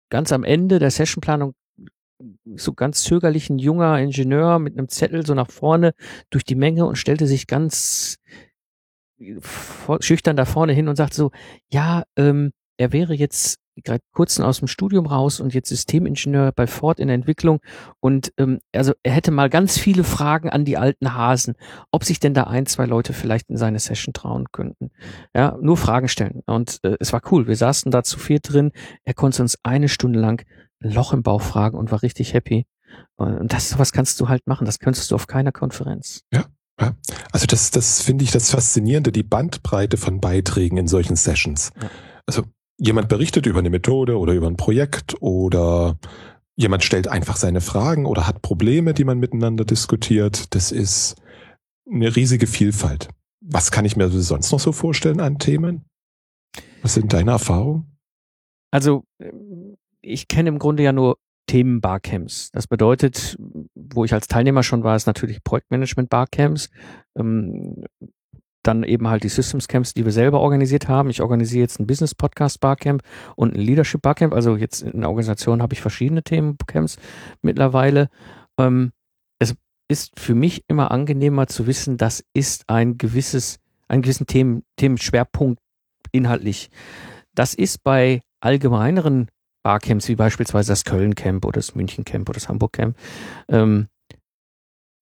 ganz 0.09 0.33
am 0.33 0.43
Ende 0.43 0.79
der 0.79 0.91
Sessionplanung 0.91 1.53
so 2.55 2.73
ganz 2.73 3.03
zögerlich 3.03 3.49
ein 3.49 3.59
junger 3.59 3.99
Ingenieur 3.99 4.59
mit 4.59 4.77
einem 4.77 4.89
Zettel 4.89 5.25
so 5.25 5.33
nach 5.33 5.51
vorne 5.51 5.93
durch 6.29 6.43
die 6.43 6.55
Menge 6.55 6.85
und 6.85 6.97
stellte 6.97 7.27
sich 7.27 7.47
ganz 7.47 8.17
schüchtern 9.99 10.35
da 10.35 10.45
vorne 10.45 10.73
hin 10.73 10.87
und 10.87 10.95
sagte 10.95 11.15
so, 11.15 11.31
ja, 11.71 12.03
ähm, 12.17 12.51
er 12.77 12.91
wäre 12.91 13.13
jetzt 13.13 13.59
gerade 13.83 14.03
kurz 14.11 14.39
aus 14.39 14.59
dem 14.59 14.67
Studium 14.67 15.07
raus 15.07 15.39
und 15.39 15.53
jetzt 15.53 15.69
Systemingenieur 15.69 16.51
bei 16.51 16.67
Ford 16.67 16.99
in 16.99 17.07
der 17.07 17.15
Entwicklung 17.15 17.59
und 17.99 18.31
ähm, 18.37 18.59
also 18.71 18.93
er 19.01 19.13
hätte 19.13 19.31
mal 19.31 19.49
ganz 19.49 19.77
viele 19.77 20.03
Fragen 20.03 20.49
an 20.49 20.65
die 20.65 20.77
alten 20.77 21.15
Hasen, 21.15 21.55
ob 21.91 22.03
sich 22.03 22.19
denn 22.19 22.33
da 22.33 22.43
ein, 22.43 22.65
zwei 22.65 22.85
Leute 22.85 23.13
vielleicht 23.13 23.49
in 23.49 23.57
seine 23.57 23.79
Session 23.79 24.13
trauen 24.13 24.51
könnten. 24.51 24.91
Ja, 25.35 25.57
nur 25.59 25.77
Fragen 25.77 26.07
stellen 26.07 26.43
und 26.45 26.79
äh, 26.83 26.97
es 26.99 27.13
war 27.13 27.21
cool. 27.31 27.47
Wir 27.47 27.55
saßen 27.55 27.91
da 27.91 28.03
zu 28.03 28.19
viert 28.19 28.53
drin. 28.53 28.71
Er 29.05 29.13
konnte 29.13 29.41
uns 29.41 29.57
eine 29.63 29.89
Stunde 29.89 30.19
lang 30.19 30.45
Loch 30.83 31.13
im 31.13 31.23
Bauch 31.23 31.41
fragen 31.41 31.77
und 31.77 31.91
war 31.91 32.03
richtig 32.03 32.33
happy. 32.33 32.65
Und 33.15 33.51
das 33.51 33.69
sowas 33.69 33.91
kannst 33.91 34.19
du 34.19 34.29
halt 34.29 34.45
machen. 34.47 34.65
Das 34.65 34.79
könntest 34.79 35.11
du 35.11 35.15
auf 35.15 35.27
keiner 35.27 35.51
Konferenz. 35.51 36.21
Ja. 36.31 36.45
Ja, 36.81 36.95
also 37.31 37.45
das, 37.45 37.69
das 37.69 38.01
finde 38.01 38.23
ich 38.23 38.31
das 38.31 38.49
Faszinierende, 38.49 39.11
die 39.11 39.21
Bandbreite 39.21 39.95
von 39.95 40.19
Beiträgen 40.19 40.77
in 40.77 40.87
solchen 40.87 41.15
Sessions. 41.15 41.69
Ja. 41.79 41.89
Also 42.25 42.43
jemand 42.77 43.09
berichtet 43.09 43.45
über 43.45 43.59
eine 43.59 43.69
Methode 43.69 44.17
oder 44.17 44.33
über 44.33 44.47
ein 44.47 44.57
Projekt 44.57 45.15
oder 45.21 45.99
jemand 46.55 46.83
stellt 46.83 47.07
einfach 47.07 47.35
seine 47.35 47.61
Fragen 47.61 48.05
oder 48.07 48.25
hat 48.25 48.41
Probleme, 48.41 48.95
die 48.95 49.03
man 49.03 49.19
miteinander 49.19 49.65
diskutiert. 49.65 50.55
Das 50.55 50.71
ist 50.71 51.15
eine 51.89 52.15
riesige 52.15 52.47
Vielfalt. 52.47 53.09
Was 53.41 53.71
kann 53.71 53.85
ich 53.85 53.95
mir 53.95 54.09
sonst 54.09 54.51
noch 54.51 54.59
so 54.59 54.71
vorstellen 54.71 55.19
an 55.19 55.37
Themen? 55.37 55.85
Was 56.81 56.95
sind 56.95 57.13
deine 57.13 57.31
Erfahrungen? 57.31 57.97
Also, 58.71 59.03
ich 60.03 60.27
kenne 60.27 60.49
im 60.49 60.59
Grunde 60.59 60.83
ja 60.83 60.91
nur 60.91 61.17
Themen 61.47 61.81
Barcamps. 61.81 62.51
Das 62.51 62.67
bedeutet, 62.67 63.37
wo 63.75 64.05
ich 64.05 64.13
als 64.13 64.27
Teilnehmer 64.27 64.63
schon 64.63 64.83
war, 64.83 64.95
ist 64.95 65.07
natürlich 65.07 65.43
Projektmanagement 65.43 66.09
Barcamps. 66.09 66.69
Ähm, 67.17 67.85
dann 68.63 68.83
eben 68.83 69.09
halt 69.09 69.23
die 69.23 69.29
Systems 69.29 69.67
Camps, 69.67 69.93
die 69.93 70.05
wir 70.05 70.13
selber 70.13 70.39
organisiert 70.39 70.87
haben. 70.87 71.09
Ich 71.09 71.21
organisiere 71.21 71.63
jetzt 71.63 71.79
ein 71.79 71.87
Business 71.87 72.15
Podcast 72.15 72.61
Barcamp 72.61 73.03
und 73.35 73.53
ein 73.53 73.59
Leadership 73.59 74.01
Barcamp. 74.01 74.33
Also 74.33 74.55
jetzt 74.55 74.81
in 74.81 75.01
der 75.01 75.09
Organisation 75.09 75.61
habe 75.61 75.73
ich 75.73 75.81
verschiedene 75.81 76.23
Themencamps 76.23 76.97
mittlerweile. 77.41 78.09
Ähm, 78.57 78.93
es 79.39 79.55
ist 79.89 80.17
für 80.17 80.33
mich 80.33 80.63
immer 80.67 80.91
angenehmer 80.91 81.47
zu 81.47 81.67
wissen, 81.67 81.97
das 81.97 82.23
ist 82.33 82.69
ein 82.69 82.97
gewisses, 82.97 83.59
einen 83.89 84.01
gewissen 84.01 84.27
Themen, 84.27 84.63
Themenschwerpunkt 84.77 85.59
inhaltlich. 86.13 86.69
Das 87.35 87.53
ist 87.53 87.83
bei 87.83 88.21
allgemeineren 88.39 89.27
Barcamps, 89.63 90.07
wie 90.09 90.15
beispielsweise 90.15 90.71
das 90.71 90.83
Köln 90.83 91.15
Camp 91.15 91.45
oder 91.45 91.59
das 91.59 91.75
München 91.75 92.03
Camp 92.03 92.29
oder 92.29 92.35
das 92.35 92.49
Hamburg 92.49 92.73
Camp, 92.73 92.97
ähm, 93.47 93.87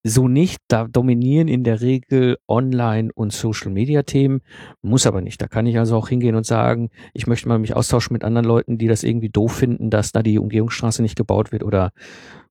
so 0.03 0.27
nicht. 0.27 0.59
Da 0.67 0.87
dominieren 0.87 1.47
in 1.47 1.63
der 1.63 1.81
Regel 1.81 2.37
Online- 2.47 3.11
und 3.13 3.33
Social-Media-Themen, 3.33 4.41
muss 4.81 5.05
aber 5.05 5.21
nicht. 5.21 5.41
Da 5.41 5.47
kann 5.47 5.65
ich 5.67 5.77
also 5.77 5.95
auch 5.95 6.09
hingehen 6.09 6.35
und 6.35 6.45
sagen, 6.45 6.89
ich 7.13 7.27
möchte 7.27 7.47
mal 7.47 7.59
mich 7.59 7.75
austauschen 7.75 8.13
mit 8.13 8.23
anderen 8.23 8.45
Leuten, 8.45 8.77
die 8.77 8.87
das 8.87 9.03
irgendwie 9.03 9.29
doof 9.29 9.53
finden, 9.53 9.89
dass 9.89 10.11
da 10.11 10.23
die 10.23 10.39
Umgehungsstraße 10.39 11.01
nicht 11.01 11.15
gebaut 11.15 11.51
wird 11.51 11.63
oder 11.63 11.91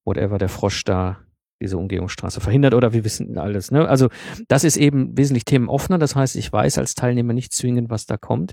whatever 0.04 0.38
der 0.38 0.48
Frosch 0.48 0.84
da 0.84 1.18
diese 1.62 1.76
Umgehungsstraße 1.76 2.40
verhindert 2.40 2.72
oder 2.74 2.92
wir 2.92 3.04
wissen 3.04 3.36
alles. 3.36 3.70
Ne? 3.70 3.86
Also 3.86 4.08
das 4.48 4.64
ist 4.64 4.76
eben 4.76 5.16
wesentlich 5.18 5.44
themenoffener. 5.44 5.98
Das 5.98 6.16
heißt, 6.16 6.36
ich 6.36 6.50
weiß 6.50 6.78
als 6.78 6.94
Teilnehmer 6.94 7.34
nicht 7.34 7.52
zwingend, 7.52 7.90
was 7.90 8.06
da 8.06 8.16
kommt. 8.16 8.52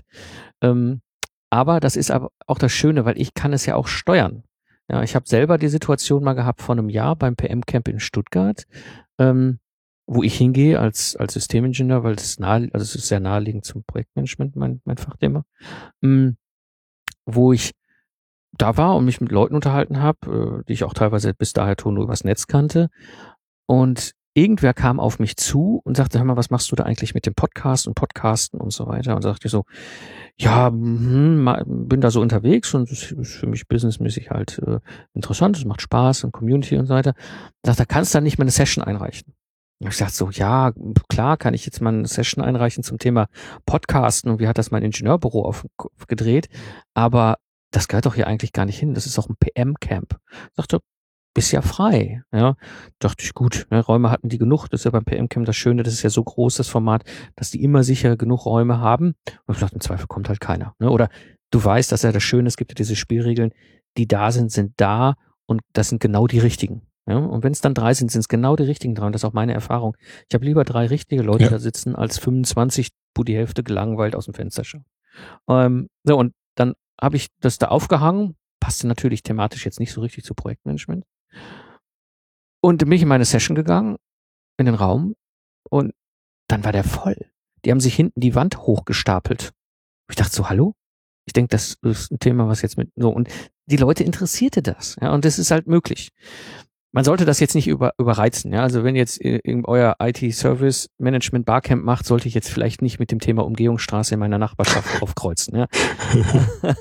Ähm, 0.60 1.00
aber 1.50 1.80
das 1.80 1.96
ist 1.96 2.10
aber 2.10 2.30
auch 2.46 2.58
das 2.58 2.72
Schöne, 2.72 3.04
weil 3.04 3.20
ich 3.20 3.34
kann 3.34 3.52
es 3.52 3.66
ja 3.66 3.74
auch 3.74 3.86
steuern. 3.86 4.44
Ja, 4.90 5.02
ich 5.02 5.14
habe 5.14 5.28
selber 5.28 5.58
die 5.58 5.68
Situation 5.68 6.24
mal 6.24 6.32
gehabt 6.32 6.62
vor 6.62 6.74
einem 6.74 6.88
Jahr 6.88 7.14
beim 7.14 7.36
PM-Camp 7.36 7.88
in 7.88 8.00
Stuttgart, 8.00 8.64
ähm, 9.18 9.58
wo 10.06 10.22
ich 10.22 10.36
hingehe 10.36 10.80
als, 10.80 11.14
als 11.16 11.34
Systemingenieur, 11.34 12.02
weil 12.02 12.14
es 12.14 12.38
nahe, 12.38 12.70
also 12.72 12.84
es 12.84 12.94
ist 12.94 13.08
sehr 13.08 13.20
naheliegend 13.20 13.66
zum 13.66 13.84
Projektmanagement, 13.84 14.56
mein, 14.56 14.80
mein 14.84 14.96
Fachthema, 14.96 15.44
ähm, 16.02 16.38
wo 17.26 17.52
ich 17.52 17.72
da 18.52 18.78
war 18.78 18.96
und 18.96 19.04
mich 19.04 19.20
mit 19.20 19.30
Leuten 19.30 19.54
unterhalten 19.54 20.00
habe, 20.00 20.62
äh, 20.62 20.64
die 20.66 20.72
ich 20.72 20.84
auch 20.84 20.94
teilweise 20.94 21.34
bis 21.34 21.52
daher 21.52 21.76
nur 21.84 22.04
übers 22.04 22.24
Netz 22.24 22.46
kannte. 22.46 22.88
Und 23.66 24.12
irgendwer 24.34 24.74
kam 24.74 25.00
auf 25.00 25.18
mich 25.18 25.36
zu 25.36 25.80
und 25.84 25.96
sagte, 25.96 26.18
hör 26.18 26.24
mal, 26.24 26.36
was 26.36 26.50
machst 26.50 26.70
du 26.70 26.76
da 26.76 26.84
eigentlich 26.84 27.14
mit 27.14 27.26
dem 27.26 27.34
Podcast 27.34 27.86
und 27.86 27.94
Podcasten 27.94 28.60
und 28.60 28.72
so 28.72 28.86
weiter? 28.86 29.16
Und 29.16 29.22
sagte 29.22 29.48
so, 29.48 29.64
ja, 30.36 30.68
hm, 30.68 31.48
bin 31.66 32.00
da 32.00 32.10
so 32.10 32.20
unterwegs 32.20 32.74
und 32.74 32.90
es 32.90 33.10
ist 33.10 33.32
für 33.34 33.46
mich 33.46 33.66
businessmäßig 33.66 34.30
halt 34.30 34.60
äh, 34.60 34.78
interessant, 35.14 35.56
es 35.56 35.64
macht 35.64 35.82
Spaß 35.82 36.24
und 36.24 36.32
Community 36.32 36.76
und 36.76 36.86
so 36.86 36.94
weiter. 36.94 37.14
Sagt, 37.64 37.80
da 37.80 37.84
kannst 37.84 38.14
du 38.14 38.18
dann 38.18 38.24
nicht 38.24 38.38
mal 38.38 38.44
eine 38.44 38.52
Session 38.52 38.84
einreichen. 38.84 39.34
Ich 39.80 39.96
sagte 39.96 40.14
so, 40.14 40.30
ja, 40.30 40.72
klar 41.08 41.36
kann 41.36 41.54
ich 41.54 41.64
jetzt 41.64 41.80
mal 41.80 41.94
eine 41.94 42.08
Session 42.08 42.44
einreichen 42.44 42.82
zum 42.82 42.98
Thema 42.98 43.28
Podcasten 43.64 44.30
und 44.30 44.40
wie 44.40 44.48
hat 44.48 44.58
das 44.58 44.72
mein 44.72 44.82
Ingenieurbüro 44.82 45.44
aufgedreht, 45.44 46.48
aber 46.94 47.38
das 47.70 47.86
gehört 47.86 48.06
doch 48.06 48.14
hier 48.14 48.26
eigentlich 48.26 48.52
gar 48.52 48.64
nicht 48.64 48.78
hin. 48.78 48.94
Das 48.94 49.06
ist 49.06 49.18
auch 49.18 49.28
ein 49.28 49.36
PM-Camp. 49.38 50.18
Sagte, 50.56 50.80
bist 51.38 51.52
ja 51.52 51.62
frei. 51.62 52.24
Ja, 52.32 52.56
dachte 52.98 53.22
ich, 53.22 53.32
gut, 53.32 53.68
ne, 53.70 53.78
Räume 53.80 54.10
hatten 54.10 54.28
die 54.28 54.38
genug. 54.38 54.66
Das 54.66 54.80
ist 54.80 54.84
ja 54.86 54.90
beim 54.90 55.04
PM-Camp 55.04 55.46
das 55.46 55.54
Schöne, 55.54 55.84
das 55.84 55.94
ist 55.94 56.02
ja 56.02 56.10
so 56.10 56.24
groß, 56.24 56.56
das 56.56 56.66
Format, 56.66 57.04
dass 57.36 57.52
die 57.52 57.62
immer 57.62 57.84
sicher 57.84 58.16
genug 58.16 58.44
Räume 58.44 58.80
haben. 58.80 59.14
Und 59.46 59.54
ich 59.54 59.60
dachte, 59.60 59.76
im 59.76 59.80
Zweifel 59.80 60.08
kommt 60.08 60.28
halt 60.28 60.40
keiner. 60.40 60.74
Ne? 60.80 60.90
Oder 60.90 61.10
du 61.52 61.62
weißt, 61.62 61.92
dass 61.92 62.02
ja 62.02 62.10
das 62.10 62.24
Schöne, 62.24 62.48
es 62.48 62.56
gibt 62.56 62.72
ja 62.72 62.74
diese 62.74 62.96
Spielregeln, 62.96 63.52
die 63.96 64.08
da 64.08 64.32
sind, 64.32 64.50
sind 64.50 64.72
da 64.78 65.14
und 65.46 65.60
das 65.74 65.90
sind 65.90 66.00
genau 66.00 66.26
die 66.26 66.40
richtigen. 66.40 66.82
Ja? 67.06 67.18
Und 67.18 67.44
wenn 67.44 67.52
es 67.52 67.60
dann 67.60 67.72
drei 67.72 67.94
sind, 67.94 68.10
sind 68.10 68.22
es 68.22 68.28
genau 68.28 68.56
die 68.56 68.64
richtigen 68.64 68.96
drei. 68.96 69.06
Und 69.06 69.12
das 69.12 69.22
ist 69.22 69.28
auch 69.28 69.32
meine 69.32 69.54
Erfahrung. 69.54 69.96
Ich 70.28 70.34
habe 70.34 70.44
lieber 70.44 70.64
drei 70.64 70.86
richtige 70.86 71.22
Leute 71.22 71.44
ja. 71.44 71.50
da 71.50 71.60
sitzen, 71.60 71.94
als 71.94 72.18
25, 72.18 72.88
wo 73.16 73.22
die 73.22 73.36
Hälfte 73.36 73.62
gelangweilt 73.62 74.16
aus 74.16 74.24
dem 74.24 74.34
Fenster 74.34 74.64
schaut. 74.64 74.82
Ähm, 75.48 75.88
so, 76.02 76.18
und 76.18 76.34
dann 76.56 76.74
habe 77.00 77.14
ich 77.14 77.28
das 77.38 77.58
da 77.58 77.68
aufgehangen. 77.68 78.34
Passte 78.58 78.88
natürlich 78.88 79.22
thematisch 79.22 79.64
jetzt 79.64 79.78
nicht 79.78 79.92
so 79.92 80.00
richtig 80.00 80.24
zu 80.24 80.34
Projektmanagement. 80.34 81.04
Und 82.60 82.78
bin 82.78 82.92
ich 82.92 83.02
in 83.02 83.08
meine 83.08 83.24
Session 83.24 83.54
gegangen, 83.54 83.96
in 84.58 84.66
den 84.66 84.74
Raum, 84.74 85.14
und 85.70 85.94
dann 86.48 86.64
war 86.64 86.72
der 86.72 86.84
voll. 86.84 87.30
Die 87.64 87.70
haben 87.70 87.80
sich 87.80 87.94
hinten 87.94 88.20
die 88.20 88.34
Wand 88.34 88.58
hochgestapelt. 88.58 89.52
Ich 90.10 90.16
dachte 90.16 90.34
so, 90.34 90.48
hallo? 90.48 90.74
Ich 91.26 91.32
denke, 91.34 91.50
das 91.50 91.76
ist 91.82 92.10
ein 92.10 92.18
Thema, 92.18 92.48
was 92.48 92.62
jetzt 92.62 92.78
mit 92.78 92.90
so 92.96 93.10
und 93.10 93.28
die 93.66 93.76
Leute 93.76 94.02
interessierte 94.02 94.62
das, 94.62 94.96
ja, 95.00 95.12
und 95.12 95.26
das 95.26 95.38
ist 95.38 95.50
halt 95.50 95.66
möglich 95.66 96.10
man 96.92 97.04
sollte 97.04 97.24
das 97.24 97.38
jetzt 97.40 97.54
nicht 97.54 97.68
über, 97.68 97.92
überreizen. 97.98 98.52
Ja? 98.52 98.62
Also 98.62 98.82
wenn 98.82 98.96
jetzt 98.96 99.20
euer 99.22 99.96
IT-Service 100.00 100.88
Management 100.98 101.44
Barcamp 101.46 101.84
macht, 101.84 102.06
sollte 102.06 102.28
ich 102.28 102.34
jetzt 102.34 102.50
vielleicht 102.50 102.82
nicht 102.82 102.98
mit 102.98 103.10
dem 103.10 103.18
Thema 103.20 103.44
Umgehungsstraße 103.44 104.14
in 104.14 104.20
meiner 104.20 104.38
Nachbarschaft 104.38 105.02
aufkreuzen. 105.02 105.58
Ja? 105.58 105.66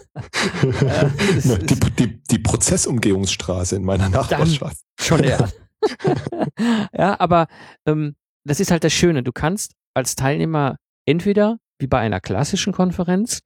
die, 0.63 1.79
die, 1.97 2.23
die 2.23 2.39
Prozessumgehungsstraße 2.39 3.75
in 3.75 3.83
meiner 3.83 4.09
Nachbarschaft. 4.09 4.77
schon 4.99 5.23
eher. 5.23 5.49
ja, 6.93 7.19
aber 7.19 7.47
ähm, 7.85 8.15
das 8.45 8.59
ist 8.59 8.71
halt 8.71 8.83
das 8.83 8.93
Schöne. 8.93 9.23
Du 9.23 9.31
kannst 9.31 9.73
als 9.93 10.15
Teilnehmer 10.15 10.77
entweder 11.05 11.57
wie 11.79 11.87
bei 11.87 11.99
einer 11.99 12.21
klassischen 12.21 12.73
Konferenz 12.73 13.41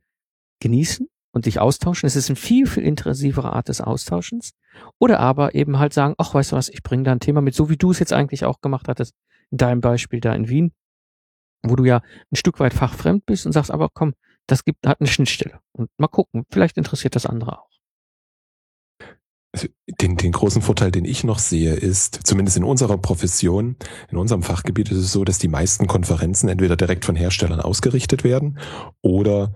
genießen 0.60 1.08
und 1.32 1.46
dich 1.46 1.60
austauschen. 1.60 2.08
Es 2.08 2.16
ist 2.16 2.30
eine 2.30 2.36
viel, 2.36 2.68
viel 2.68 2.84
intensivere 2.84 3.54
Art 3.54 3.70
des 3.70 3.82
Austauschens. 3.82 4.52
Oder 5.00 5.20
aber 5.20 5.56
eben 5.56 5.80
halt 5.80 5.94
sagen, 5.94 6.16
ach, 6.18 6.34
weißt 6.34 6.52
du 6.52 6.56
was, 6.56 6.70
ich 6.70 6.84
bringe 6.84 7.04
da 7.04 7.12
ein 7.12 7.20
Thema 7.20 7.42
mit, 7.42 7.56
so 7.56 7.70
wie 7.70 7.78
du 7.78 7.92
es 7.92 8.00
jetzt 8.00 8.14
eigentlich 8.14 8.46
auch 8.46 8.62
gemacht 8.62 8.88
hattest, 8.88 9.16
in 9.50 9.58
deinem 9.58 9.82
Beispiel 9.82 10.20
da 10.20 10.34
in 10.34 10.50
Wien, 10.50 10.74
wo 11.64 11.76
du 11.76 11.86
ja 11.86 12.02
ein 12.32 12.36
Stück 12.36 12.60
weit 12.60 12.74
fachfremd 12.74 13.26
bist 13.26 13.46
und 13.46 13.52
sagst, 13.52 13.72
aber 13.72 13.90
komm, 13.94 14.14
das 14.48 14.66
gibt, 14.66 14.86
hat 14.86 15.00
eine 15.00 15.10
Schnittstelle. 15.10 15.60
Und 15.72 15.90
mal 15.98 16.08
gucken, 16.08 16.44
vielleicht 16.50 16.78
interessiert 16.78 17.16
das 17.16 17.26
andere 17.26 17.60
auch. 17.60 17.70
Also, 19.54 19.68
den, 20.00 20.16
den 20.16 20.32
großen 20.32 20.62
Vorteil, 20.62 20.92
den 20.92 21.04
ich 21.04 21.26
noch 21.26 21.40
sehe, 21.40 21.74
ist, 21.74 22.22
zumindest 22.24 22.56
in 22.56 22.64
unserer 22.64 22.98
Profession, 22.98 23.76
in 24.10 24.18
unserem 24.18 24.44
Fachgebiet 24.44 24.90
ist 24.92 24.98
es 24.98 25.12
so, 25.12 25.26
dass 25.26 25.40
die 25.40 25.50
meisten 25.50 25.88
Konferenzen 25.88 26.48
entweder 26.48 26.78
direkt 26.78 27.04
von 27.04 27.18
Herstellern 27.18 27.60
ausgerichtet 27.60 28.24
werden 28.24 28.60
oder 29.02 29.54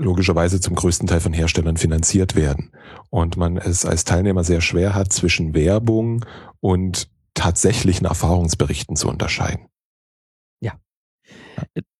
logischerweise 0.00 0.60
zum 0.60 0.74
größten 0.74 1.06
Teil 1.06 1.20
von 1.20 1.32
Herstellern 1.32 1.76
finanziert 1.76 2.34
werden. 2.34 2.72
Und 3.10 3.36
man 3.36 3.56
es 3.56 3.84
als 3.84 4.04
Teilnehmer 4.04 4.44
sehr 4.44 4.60
schwer 4.60 4.94
hat, 4.94 5.12
zwischen 5.12 5.54
Werbung 5.54 6.24
und 6.60 7.10
tatsächlichen 7.34 8.06
Erfahrungsberichten 8.06 8.96
zu 8.96 9.08
unterscheiden. 9.08 9.68
Ja. 10.60 10.78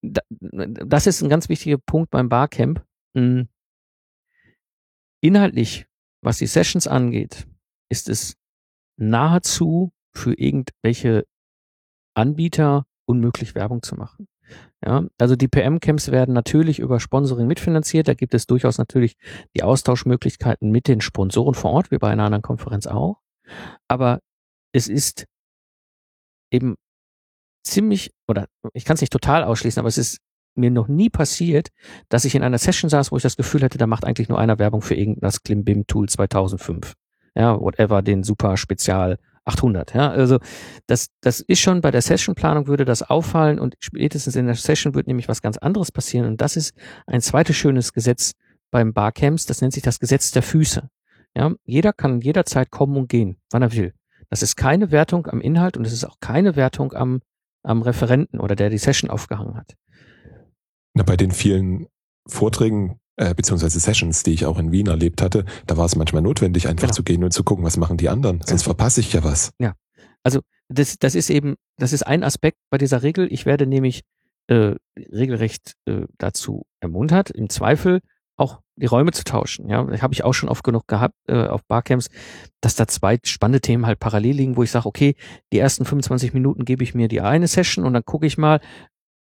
Das 0.02 1.06
ist 1.06 1.22
ein 1.22 1.28
ganz 1.28 1.48
wichtiger 1.48 1.78
Punkt 1.78 2.10
beim 2.10 2.28
Barcamp. 2.28 2.84
Hm. 3.16 3.48
Inhaltlich, 5.22 5.86
was 6.22 6.38
die 6.38 6.46
Sessions 6.46 6.86
angeht, 6.86 7.46
ist 7.90 8.08
es 8.08 8.36
nahezu 8.96 9.92
für 10.14 10.34
irgendwelche 10.34 11.26
Anbieter 12.14 12.86
unmöglich 13.06 13.54
Werbung 13.54 13.82
zu 13.82 13.96
machen. 13.96 14.28
Ja, 14.84 15.04
also 15.18 15.36
die 15.36 15.48
PM-Camps 15.48 16.10
werden 16.10 16.32
natürlich 16.32 16.78
über 16.78 17.00
Sponsoring 17.00 17.46
mitfinanziert. 17.46 18.08
Da 18.08 18.14
gibt 18.14 18.32
es 18.32 18.46
durchaus 18.46 18.78
natürlich 18.78 19.16
die 19.54 19.62
Austauschmöglichkeiten 19.62 20.70
mit 20.70 20.88
den 20.88 21.02
Sponsoren 21.02 21.54
vor 21.54 21.72
Ort, 21.72 21.90
wie 21.90 21.98
bei 21.98 22.08
einer 22.08 22.24
anderen 22.24 22.42
Konferenz 22.42 22.86
auch. 22.86 23.18
Aber 23.88 24.20
es 24.72 24.88
ist 24.88 25.26
eben 26.50 26.76
ziemlich, 27.62 28.12
oder 28.26 28.46
ich 28.72 28.84
kann 28.86 28.94
es 28.94 29.02
nicht 29.02 29.12
total 29.12 29.44
ausschließen, 29.44 29.80
aber 29.80 29.88
es 29.88 29.98
ist 29.98 30.18
mir 30.54 30.70
noch 30.70 30.88
nie 30.88 31.10
passiert, 31.10 31.68
dass 32.08 32.24
ich 32.24 32.34
in 32.34 32.42
einer 32.42 32.58
Session 32.58 32.88
saß, 32.88 33.12
wo 33.12 33.16
ich 33.16 33.22
das 33.22 33.36
Gefühl 33.36 33.62
hätte, 33.62 33.78
da 33.78 33.86
macht 33.86 34.04
eigentlich 34.04 34.28
nur 34.28 34.38
einer 34.38 34.58
Werbung 34.58 34.82
für 34.82 34.94
irgendein 34.94 35.30
Klimbim 35.44 35.86
Tool 35.86 36.08
2005. 36.08 36.94
Ja, 37.34 37.60
whatever, 37.60 38.02
den 38.02 38.24
super 38.24 38.56
Spezial 38.56 39.18
800. 39.44 39.94
Ja, 39.94 40.10
also 40.10 40.38
das, 40.86 41.08
das 41.20 41.40
ist 41.40 41.60
schon 41.60 41.80
bei 41.80 41.90
der 41.90 42.02
Sessionplanung 42.02 42.66
würde 42.66 42.84
das 42.84 43.02
auffallen 43.02 43.58
und 43.58 43.74
spätestens 43.80 44.36
in 44.36 44.46
der 44.46 44.54
Session 44.54 44.94
wird 44.94 45.06
nämlich 45.06 45.28
was 45.28 45.42
ganz 45.42 45.56
anderes 45.58 45.92
passieren 45.92 46.26
und 46.26 46.40
das 46.40 46.56
ist 46.56 46.74
ein 47.06 47.20
zweites 47.20 47.56
schönes 47.56 47.92
Gesetz 47.92 48.32
beim 48.70 48.92
Barcamps, 48.92 49.46
das 49.46 49.60
nennt 49.60 49.72
sich 49.72 49.82
das 49.82 49.98
Gesetz 49.98 50.30
der 50.30 50.42
Füße. 50.42 50.88
Ja, 51.36 51.52
jeder 51.64 51.92
kann 51.92 52.20
jederzeit 52.20 52.70
kommen 52.70 52.96
und 52.96 53.08
gehen, 53.08 53.36
wann 53.50 53.62
er 53.62 53.72
will. 53.72 53.94
Das 54.30 54.42
ist 54.42 54.56
keine 54.56 54.90
Wertung 54.90 55.26
am 55.26 55.40
Inhalt 55.40 55.76
und 55.76 55.86
es 55.86 55.92
ist 55.92 56.04
auch 56.04 56.18
keine 56.20 56.56
Wertung 56.56 56.92
am, 56.92 57.20
am 57.62 57.82
Referenten 57.82 58.40
oder 58.40 58.56
der 58.56 58.70
die 58.70 58.78
Session 58.78 59.10
aufgehangen 59.10 59.56
hat. 59.56 59.76
Na, 60.94 61.02
bei 61.02 61.16
den 61.16 61.30
vielen 61.30 61.86
Vorträgen 62.26 63.00
äh, 63.20 63.34
beziehungsweise 63.34 63.78
Sessions, 63.78 64.22
die 64.22 64.32
ich 64.32 64.46
auch 64.46 64.58
in 64.58 64.72
Wien 64.72 64.86
erlebt 64.86 65.20
hatte, 65.20 65.44
da 65.66 65.76
war 65.76 65.84
es 65.84 65.94
manchmal 65.94 66.22
notwendig, 66.22 66.68
einfach 66.68 66.88
genau. 66.88 66.94
zu 66.94 67.02
gehen 67.02 67.22
und 67.22 67.32
zu 67.32 67.44
gucken, 67.44 67.64
was 67.64 67.76
machen 67.76 67.98
die 67.98 68.08
anderen. 68.08 68.40
Sonst 68.46 68.62
ja. 68.62 68.64
verpasse 68.64 69.00
ich 69.00 69.12
ja 69.12 69.22
was. 69.22 69.52
Ja. 69.58 69.74
Also 70.22 70.40
das, 70.68 70.98
das 70.98 71.14
ist 71.14 71.28
eben, 71.28 71.56
das 71.76 71.92
ist 71.92 72.02
ein 72.02 72.24
Aspekt 72.24 72.56
bei 72.70 72.78
dieser 72.78 73.02
Regel. 73.02 73.30
Ich 73.30 73.44
werde 73.44 73.66
nämlich 73.66 74.02
äh, 74.48 74.74
regelrecht 74.96 75.74
äh, 75.84 76.06
dazu 76.16 76.64
ermuntert, 76.80 77.30
im 77.30 77.50
Zweifel 77.50 78.00
auch 78.36 78.60
die 78.76 78.86
Räume 78.86 79.12
zu 79.12 79.22
tauschen. 79.22 79.68
Ja, 79.68 79.86
habe 80.00 80.14
ich 80.14 80.24
auch 80.24 80.32
schon 80.32 80.48
oft 80.48 80.64
genug 80.64 80.88
gehabt 80.88 81.14
äh, 81.28 81.46
auf 81.46 81.62
Barcamps, 81.66 82.08
dass 82.62 82.74
da 82.74 82.86
zwei 82.86 83.18
spannende 83.22 83.60
Themen 83.60 83.84
halt 83.84 84.00
parallel 84.00 84.36
liegen, 84.36 84.56
wo 84.56 84.62
ich 84.62 84.70
sage, 84.70 84.86
okay, 84.86 85.14
die 85.52 85.58
ersten 85.58 85.84
25 85.84 86.32
Minuten 86.32 86.64
gebe 86.64 86.82
ich 86.82 86.94
mir 86.94 87.08
die 87.08 87.20
eine 87.20 87.48
Session 87.48 87.84
und 87.84 87.92
dann 87.92 88.04
gucke 88.04 88.26
ich 88.26 88.38
mal, 88.38 88.60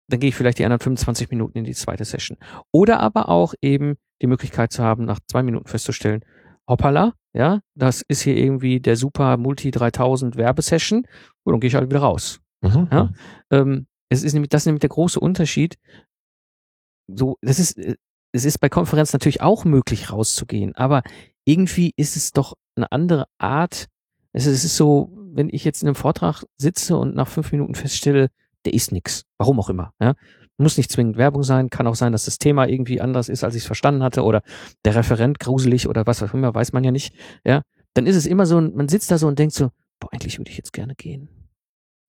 dann 0.08 0.20
gehe 0.20 0.28
ich 0.28 0.34
vielleicht 0.34 0.58
die 0.58 0.64
anderen 0.64 0.80
25 0.80 1.30
Minuten 1.30 1.58
in 1.58 1.64
die 1.64 1.74
zweite 1.74 2.04
Session. 2.04 2.36
Oder 2.72 3.00
aber 3.00 3.28
auch 3.28 3.54
eben 3.62 3.96
die 4.20 4.26
Möglichkeit 4.26 4.72
zu 4.72 4.82
haben, 4.82 5.04
nach 5.04 5.20
zwei 5.26 5.42
Minuten 5.42 5.66
festzustellen, 5.66 6.24
hoppala, 6.68 7.14
ja, 7.32 7.60
das 7.74 8.02
ist 8.06 8.22
hier 8.22 8.36
irgendwie 8.36 8.80
der 8.80 8.96
super 8.96 9.36
Multi 9.36 9.70
3000 9.70 10.36
Werbesession 10.36 11.06
und 11.42 11.52
dann 11.52 11.60
gehe 11.60 11.68
ich 11.68 11.74
halt 11.74 11.90
wieder 11.90 12.00
raus. 12.00 12.40
Mhm. 12.62 12.88
Ja, 12.90 13.12
ähm, 13.50 13.86
es 14.08 14.22
ist 14.22 14.32
nämlich, 14.32 14.50
das 14.50 14.62
ist 14.62 14.66
nämlich 14.66 14.80
der 14.80 14.90
große 14.90 15.18
Unterschied. 15.18 15.76
So, 17.08 17.36
das 17.42 17.58
ist, 17.58 17.76
äh, 17.78 17.96
es 18.32 18.44
ist 18.44 18.58
bei 18.58 18.68
Konferenzen 18.68 19.16
natürlich 19.16 19.42
auch 19.42 19.64
möglich 19.64 20.12
rauszugehen, 20.12 20.74
aber 20.74 21.02
irgendwie 21.44 21.92
ist 21.96 22.16
es 22.16 22.32
doch 22.32 22.54
eine 22.76 22.90
andere 22.92 23.26
Art. 23.38 23.86
Es 24.32 24.46
ist, 24.46 24.58
es 24.58 24.64
ist 24.64 24.76
so, 24.76 25.12
wenn 25.32 25.48
ich 25.50 25.64
jetzt 25.64 25.82
in 25.82 25.88
einem 25.88 25.94
Vortrag 25.94 26.44
sitze 26.56 26.96
und 26.96 27.14
nach 27.14 27.28
fünf 27.28 27.52
Minuten 27.52 27.74
feststelle, 27.74 28.30
der 28.64 28.74
ist 28.74 28.92
nix. 28.92 29.24
Warum 29.38 29.58
auch 29.60 29.68
immer. 29.68 29.92
Ja? 30.00 30.14
Muss 30.56 30.76
nicht 30.76 30.90
zwingend 30.90 31.16
Werbung 31.16 31.42
sein, 31.42 31.70
kann 31.70 31.86
auch 31.86 31.96
sein, 31.96 32.12
dass 32.12 32.26
das 32.26 32.38
Thema 32.38 32.66
irgendwie 32.68 33.00
anders 33.00 33.28
ist, 33.28 33.42
als 33.42 33.54
ich 33.54 33.62
es 33.62 33.66
verstanden 33.66 34.02
hatte, 34.02 34.22
oder 34.22 34.42
der 34.84 34.94
Referent 34.94 35.40
gruselig 35.40 35.88
oder 35.88 36.06
was 36.06 36.22
auch 36.22 36.32
immer, 36.32 36.54
weiß 36.54 36.72
man 36.72 36.84
ja 36.84 36.92
nicht. 36.92 37.14
Ja, 37.44 37.62
dann 37.94 38.06
ist 38.06 38.16
es 38.16 38.26
immer 38.26 38.46
so, 38.46 38.60
man 38.60 38.88
sitzt 38.88 39.10
da 39.10 39.18
so 39.18 39.26
und 39.26 39.38
denkt 39.38 39.54
so, 39.54 39.70
boah, 39.98 40.12
eigentlich 40.12 40.38
würde 40.38 40.50
ich 40.50 40.56
jetzt 40.56 40.72
gerne 40.72 40.94
gehen. 40.94 41.28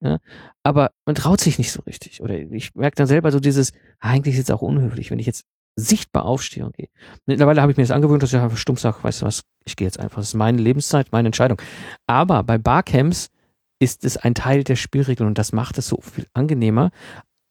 Ja, 0.01 0.19
aber 0.63 0.91
man 1.05 1.15
traut 1.15 1.39
sich 1.39 1.57
nicht 1.57 1.71
so 1.71 1.81
richtig. 1.83 2.21
Oder 2.21 2.37
ich 2.37 2.75
merke 2.75 2.95
dann 2.95 3.07
selber 3.07 3.31
so 3.31 3.39
dieses, 3.39 3.71
ah, 3.99 4.11
eigentlich 4.11 4.35
ist 4.35 4.49
es 4.49 4.55
auch 4.55 4.61
unhöflich, 4.61 5.09
wenn 5.09 5.19
ich 5.19 5.25
jetzt 5.25 5.45
sichtbar 5.75 6.25
aufstehe 6.25 6.65
und 6.65 6.75
gehe. 6.75 6.87
Mittlerweile 7.25 7.61
habe 7.61 7.71
ich 7.71 7.77
mir 7.77 7.83
das 7.83 7.91
angewöhnt, 7.91 8.21
dass 8.21 8.31
ich 8.31 8.39
einfach 8.39 8.57
stumpf 8.57 8.79
sage, 8.79 9.03
weißt 9.03 9.21
du 9.21 9.25
was, 9.25 9.43
ich 9.65 9.75
gehe 9.75 9.87
jetzt 9.87 9.99
einfach. 9.99 10.17
Das 10.17 10.29
ist 10.29 10.33
meine 10.35 10.61
Lebenszeit, 10.61 11.11
meine 11.11 11.27
Entscheidung. 11.27 11.61
Aber 12.07 12.43
bei 12.43 12.57
Barcamps 12.57 13.29
ist 13.79 14.05
es 14.05 14.17
ein 14.17 14.35
Teil 14.35 14.63
der 14.63 14.75
Spielregeln 14.75 15.27
und 15.27 15.37
das 15.37 15.51
macht 15.51 15.77
es 15.77 15.87
so 15.87 15.99
viel 16.01 16.27
angenehmer. 16.33 16.91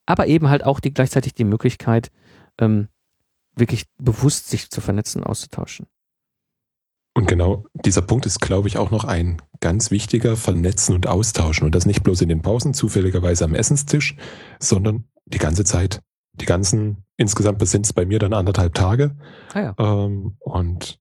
Aber 0.06 0.26
eben 0.26 0.48
halt 0.48 0.64
auch 0.64 0.80
die 0.80 0.92
gleichzeitig 0.92 1.34
die 1.34 1.44
Möglichkeit, 1.44 2.10
ähm, 2.58 2.88
wirklich 3.56 3.86
bewusst 3.98 4.48
sich 4.48 4.70
zu 4.70 4.80
vernetzen, 4.80 5.24
auszutauschen. 5.24 5.86
Und 7.16 7.28
genau 7.28 7.64
dieser 7.84 8.02
Punkt 8.02 8.26
ist, 8.26 8.40
glaube 8.40 8.66
ich, 8.66 8.76
auch 8.76 8.90
noch 8.90 9.04
ein 9.04 9.40
ganz 9.60 9.92
wichtiger, 9.92 10.36
vernetzen 10.36 10.94
und 10.94 11.06
austauschen. 11.06 11.64
Und 11.64 11.74
das 11.74 11.86
nicht 11.86 12.02
bloß 12.02 12.20
in 12.22 12.28
den 12.28 12.42
Pausen, 12.42 12.74
zufälligerweise 12.74 13.44
am 13.44 13.54
Essenstisch, 13.54 14.16
sondern 14.58 15.04
die 15.24 15.38
ganze 15.38 15.64
Zeit. 15.64 16.00
Die 16.32 16.46
ganzen, 16.46 17.04
insgesamt 17.16 17.66
sind 17.68 17.86
es 17.86 17.92
bei 17.92 18.04
mir 18.04 18.18
dann 18.18 18.32
anderthalb 18.32 18.74
Tage. 18.74 19.16
Ah 19.52 19.60
ja. 19.60 19.74
ähm, 19.78 20.36
und 20.40 20.98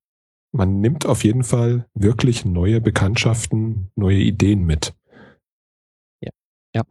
man 0.51 0.79
nimmt 0.79 1.07
auf 1.07 1.23
jeden 1.23 1.43
Fall 1.43 1.87
wirklich 1.95 2.45
neue 2.45 2.79
Bekanntschaften, 2.79 3.91
neue 3.95 4.19
Ideen 4.19 4.63
mit. 4.63 4.93
Ja, 6.75 6.83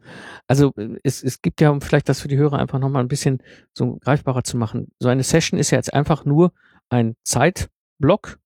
also 0.46 0.72
äh, 0.76 0.98
es, 1.02 1.22
es 1.22 1.42
gibt 1.42 1.60
ja, 1.60 1.70
um 1.70 1.80
vielleicht 1.80 2.08
das 2.08 2.20
für 2.20 2.28
die 2.28 2.36
Hörer 2.36 2.58
einfach 2.58 2.78
nochmal 2.78 3.02
ein 3.02 3.08
bisschen 3.08 3.42
so 3.72 3.96
greifbarer 3.96 4.44
zu 4.44 4.56
machen. 4.56 4.92
So 4.98 5.08
eine 5.08 5.22
Session 5.22 5.58
ist 5.58 5.70
ja 5.70 5.78
jetzt 5.78 5.92
einfach 5.92 6.24
nur 6.24 6.52
ein 6.88 7.16
Zeitblock 7.24 8.38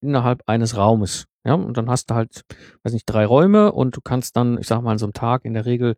innerhalb 0.00 0.42
eines 0.46 0.76
Raumes. 0.76 1.26
Ja, 1.44 1.54
und 1.54 1.76
dann 1.76 1.88
hast 1.88 2.10
du 2.10 2.14
halt, 2.14 2.44
weiß 2.82 2.92
nicht, 2.92 3.06
drei 3.06 3.24
Räume 3.24 3.72
und 3.72 3.96
du 3.96 4.02
kannst 4.02 4.36
dann, 4.36 4.58
ich 4.58 4.66
sag 4.66 4.82
mal, 4.82 4.92
an 4.92 4.98
so 4.98 5.06
einem 5.06 5.14
Tag 5.14 5.46
in 5.46 5.54
der 5.54 5.64
Regel 5.64 5.96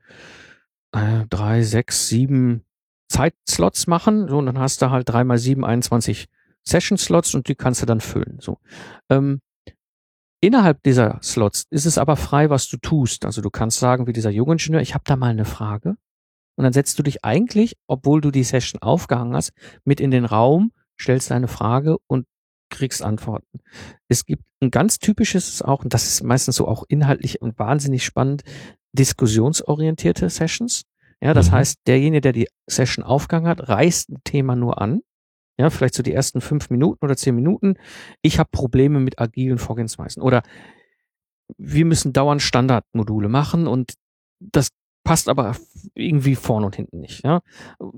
äh, 0.92 1.26
drei, 1.28 1.62
sechs, 1.62 2.08
sieben 2.08 2.64
Zeitslots 3.08 3.88
machen. 3.88 4.28
So, 4.28 4.38
und 4.38 4.46
dann 4.46 4.58
hast 4.58 4.82
du 4.82 4.90
halt 4.90 5.08
drei 5.08 5.24
mal 5.24 5.38
sieben, 5.38 5.64
21 5.64 6.28
Session-Slots 6.64 7.34
und 7.34 7.48
die 7.48 7.56
kannst 7.56 7.82
du 7.82 7.86
dann 7.86 8.00
füllen. 8.00 8.38
So. 8.40 8.58
Ähm, 9.10 9.40
Innerhalb 10.44 10.82
dieser 10.82 11.20
Slots 11.22 11.66
ist 11.70 11.86
es 11.86 11.98
aber 11.98 12.16
frei, 12.16 12.50
was 12.50 12.68
du 12.68 12.76
tust. 12.76 13.24
Also 13.24 13.40
du 13.42 13.50
kannst 13.50 13.78
sagen, 13.78 14.08
wie 14.08 14.12
dieser 14.12 14.30
Jungingenieur, 14.30 14.82
ich 14.82 14.92
habe 14.92 15.04
da 15.06 15.14
mal 15.14 15.30
eine 15.30 15.44
Frage. 15.44 15.96
Und 16.56 16.64
dann 16.64 16.72
setzt 16.72 16.98
du 16.98 17.04
dich 17.04 17.24
eigentlich, 17.24 17.76
obwohl 17.86 18.20
du 18.20 18.32
die 18.32 18.42
Session 18.42 18.82
aufgehangen 18.82 19.36
hast, 19.36 19.52
mit 19.84 20.00
in 20.00 20.10
den 20.10 20.24
Raum, 20.24 20.72
stellst 21.00 21.30
deine 21.30 21.46
Frage 21.46 21.96
und 22.08 22.26
kriegst 22.70 23.02
Antworten. 23.02 23.60
Es 24.08 24.26
gibt 24.26 24.42
ein 24.60 24.72
ganz 24.72 24.98
typisches 24.98 25.62
auch, 25.62 25.84
und 25.84 25.94
das 25.94 26.08
ist 26.08 26.24
meistens 26.24 26.56
so 26.56 26.66
auch 26.66 26.84
inhaltlich 26.88 27.40
und 27.40 27.56
wahnsinnig 27.60 28.04
spannend, 28.04 28.42
diskussionsorientierte 28.92 30.28
Sessions. 30.28 30.82
Ja, 31.20 31.34
das 31.34 31.50
mhm. 31.50 31.52
heißt, 31.52 31.78
derjenige, 31.86 32.20
der 32.20 32.32
die 32.32 32.48
Session 32.66 33.04
aufgehangen 33.04 33.48
hat, 33.48 33.68
reißt 33.68 34.10
ein 34.10 34.20
Thema 34.24 34.56
nur 34.56 34.82
an 34.82 35.02
ja, 35.58 35.70
vielleicht 35.70 35.94
so 35.94 36.02
die 36.02 36.12
ersten 36.12 36.40
fünf 36.40 36.70
Minuten 36.70 37.04
oder 37.04 37.16
zehn 37.16 37.34
Minuten. 37.34 37.74
Ich 38.22 38.38
habe 38.38 38.48
Probleme 38.50 39.00
mit 39.00 39.18
agilen 39.18 39.58
Vorgehensweisen. 39.58 40.22
Oder 40.22 40.42
wir 41.58 41.84
müssen 41.84 42.12
dauernd 42.12 42.42
Standardmodule 42.42 43.28
machen 43.28 43.66
und 43.66 43.94
das 44.40 44.68
passt 45.04 45.28
aber 45.28 45.56
irgendwie 45.94 46.36
vorne 46.36 46.66
und 46.66 46.76
hinten 46.76 47.00
nicht. 47.00 47.24
Ja, 47.24 47.40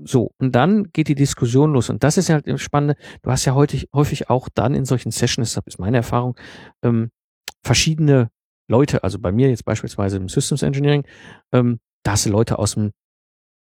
so 0.03 0.31
und 0.37 0.55
dann 0.55 0.91
geht 0.91 1.07
die 1.07 1.15
Diskussion 1.15 1.73
los 1.73 1.89
und 1.89 2.03
das 2.03 2.17
ist 2.17 2.29
halt 2.29 2.47
das 2.47 2.61
Spannende. 2.61 2.95
Du 3.21 3.31
hast 3.31 3.45
ja 3.45 3.53
heute 3.53 3.77
häufig 3.93 4.29
auch 4.29 4.49
dann 4.53 4.73
in 4.75 4.85
solchen 4.85 5.11
Sessions, 5.11 5.53
das 5.53 5.63
ist 5.65 5.79
meine 5.79 5.97
Erfahrung, 5.97 6.35
ähm, 6.83 7.11
verschiedene 7.63 8.29
Leute. 8.67 9.03
Also 9.03 9.19
bei 9.19 9.31
mir 9.31 9.49
jetzt 9.49 9.65
beispielsweise 9.65 10.17
im 10.17 10.29
Systems 10.29 10.63
Engineering, 10.63 11.05
ähm, 11.51 11.79
da 12.03 12.13
hast 12.13 12.25
du 12.25 12.31
Leute 12.31 12.59
aus 12.59 12.73
dem 12.73 12.91